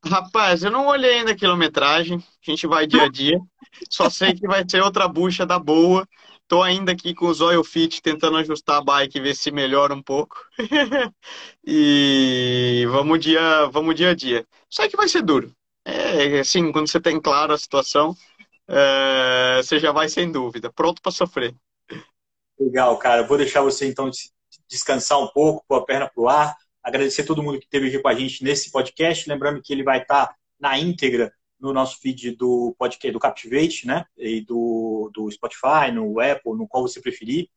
Rapaz, 0.04 0.62
eu 0.62 0.70
não 0.70 0.86
olhei 0.86 1.18
ainda 1.18 1.32
a 1.32 1.36
quilometragem. 1.36 2.18
A 2.18 2.50
gente 2.50 2.66
vai 2.66 2.86
dia 2.86 3.04
a 3.04 3.08
dia. 3.08 3.40
Só 3.88 4.10
sei 4.10 4.34
que 4.34 4.46
vai 4.46 4.62
ser 4.68 4.82
outra 4.82 5.08
bucha 5.08 5.46
da 5.46 5.58
boa. 5.58 6.06
Tô 6.54 6.62
ainda 6.62 6.92
aqui 6.92 7.12
com 7.12 7.26
os 7.26 7.40
oil 7.40 7.64
fit 7.64 8.00
tentando 8.00 8.36
ajustar 8.36 8.76
a 8.76 8.80
bike 8.80 9.18
ver 9.18 9.34
se 9.34 9.50
melhora 9.50 9.92
um 9.92 10.00
pouco. 10.00 10.36
e 11.66 12.86
vamos 12.92 13.18
dia, 13.18 13.66
vamos 13.72 13.96
dia 13.96 14.10
a 14.10 14.14
dia. 14.14 14.46
Só 14.70 14.88
que 14.88 14.96
vai 14.96 15.08
ser 15.08 15.22
duro. 15.22 15.52
É 15.84 16.38
assim, 16.38 16.70
quando 16.70 16.86
você 16.86 17.00
tem 17.00 17.20
claro 17.20 17.52
a 17.52 17.58
situação, 17.58 18.14
é, 18.68 19.60
você 19.60 19.80
já 19.80 19.90
vai 19.90 20.08
sem 20.08 20.30
dúvida, 20.30 20.72
pronto 20.72 21.02
para 21.02 21.10
sofrer. 21.10 21.56
Legal, 22.56 22.96
cara. 22.98 23.26
Vou 23.26 23.36
deixar 23.36 23.62
você 23.62 23.88
então 23.88 24.08
descansar 24.68 25.18
um 25.18 25.26
pouco, 25.26 25.64
pôr 25.66 25.78
a 25.78 25.84
perna 25.84 26.08
pro 26.08 26.28
ar. 26.28 26.54
Agradecer 26.84 27.24
todo 27.24 27.42
mundo 27.42 27.58
que 27.58 27.64
esteve 27.64 27.88
aqui 27.88 27.98
com 27.98 28.08
a 28.08 28.14
gente 28.14 28.44
nesse 28.44 28.70
podcast. 28.70 29.28
Lembrando 29.28 29.60
que 29.60 29.72
ele 29.72 29.82
vai 29.82 30.02
estar 30.02 30.28
tá 30.28 30.36
na 30.60 30.78
íntegra 30.78 31.32
no 31.58 31.72
nosso 31.72 31.98
feed 31.98 32.36
do 32.36 32.76
podcast 32.78 33.12
do 33.12 33.18
Captivate, 33.18 33.88
né? 33.88 34.04
E 34.16 34.42
do, 34.42 34.93
do 35.10 35.30
Spotify, 35.30 35.90
no 35.92 36.20
Apple, 36.20 36.56
no 36.56 36.68
qual 36.68 36.86
você 36.86 37.00
preferir. 37.00 37.48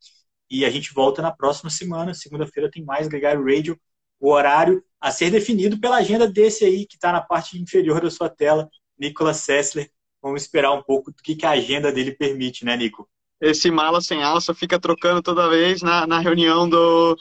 E 0.49 0.65
a 0.65 0.69
gente 0.69 0.93
volta 0.93 1.21
na 1.21 1.31
próxima 1.31 1.69
semana. 1.69 2.13
Segunda-feira 2.13 2.71
tem 2.71 2.83
mais 2.83 3.07
Gregário 3.07 3.43
Radio. 3.43 3.79
O 4.19 4.31
horário 4.31 4.83
a 4.99 5.11
ser 5.11 5.29
definido 5.29 5.79
pela 5.79 5.97
agenda 5.97 6.27
desse 6.27 6.65
aí 6.65 6.85
que 6.85 6.95
está 6.95 7.11
na 7.11 7.21
parte 7.21 7.61
inferior 7.61 8.01
da 8.01 8.09
sua 8.09 8.29
tela, 8.29 8.69
Nicolas 8.97 9.37
Sessler. 9.37 9.91
Vamos 10.21 10.41
esperar 10.41 10.71
um 10.71 10.81
pouco 10.81 11.11
do 11.11 11.17
que, 11.21 11.35
que 11.35 11.45
a 11.45 11.51
agenda 11.51 11.91
dele 11.91 12.11
permite, 12.11 12.65
né, 12.65 12.75
Nico? 12.75 13.07
esse 13.39 13.69
mala 13.69 14.01
sem 14.01 14.23
alça 14.23 14.53
fica 14.53 14.79
trocando 14.79 15.21
toda 15.21 15.49
vez 15.49 15.81
na, 15.81 16.07
na 16.07 16.19
reunião 16.19 16.67
do, 16.67 17.15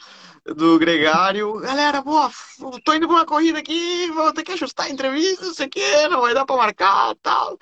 do 0.55 0.79
Gregário. 0.79 1.55
Galera, 1.61 2.01
boa, 2.03 2.31
tô 2.85 2.95
indo 2.95 3.07
pra 3.07 3.17
uma 3.17 3.27
corrida 3.27 3.59
aqui, 3.59 4.11
vou 4.11 4.33
ter 4.33 4.43
que 4.43 4.53
ajustar 4.53 4.87
a 4.87 4.91
entrevista, 4.91 5.45
não 5.45 5.55
sei 5.55 5.67
o 5.67 5.71
que, 5.71 6.09
não 6.09 6.21
vai 6.21 6.35
dar 6.35 6.47
pra 6.47 6.57
marcar 6.57 7.15
tal. 7.17 7.59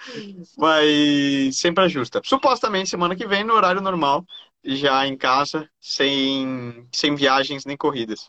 Mas 0.57 1.57
sempre 1.57 1.85
ajusta. 1.85 2.21
Supostamente 2.25 2.91
semana 2.91 3.17
que 3.17 3.27
vem, 3.27 3.45
no 3.45 3.55
horário 3.55 3.81
normal, 3.81 4.25
já 4.65 5.07
em 5.07 5.17
casa, 5.17 5.69
sem, 5.81 6.87
sem 6.93 7.15
viagens 7.15 7.65
nem 7.65 7.77
corridas. 7.77 8.29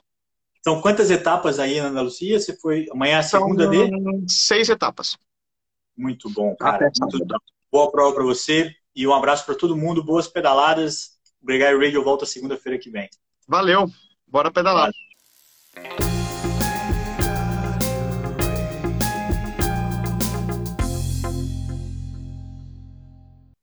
São 0.64 0.82
quantas 0.82 1.12
etapas 1.12 1.60
aí 1.60 1.80
na 1.80 1.90
Andalucia? 1.90 2.40
Você 2.40 2.58
foi. 2.58 2.88
Amanhã 2.92 3.18
é 3.18 3.20
a 3.20 3.24
segunda 3.24 3.68
dele? 3.68 3.92
Seis 4.28 4.68
etapas. 4.68 5.16
Muito 5.96 6.28
bom, 6.30 6.56
cara. 6.56 6.90
Muito 7.00 7.26
boa 7.72 7.92
prova 7.92 8.16
para 8.16 8.24
você. 8.24 8.74
E 8.96 9.06
um 9.06 9.14
abraço 9.14 9.46
para 9.46 9.54
todo 9.54 9.78
mundo, 9.78 10.04
boas 10.04 10.28
pedaladas. 10.28 11.20
O 11.40 11.46
Gregário 11.46 11.80
Radio 11.80 12.04
volta 12.04 12.26
segunda-feira 12.26 12.80
que 12.80 12.90
vem. 12.90 13.08
Valeu, 13.48 13.88
bora 14.28 14.52
pedalar. 14.52 14.92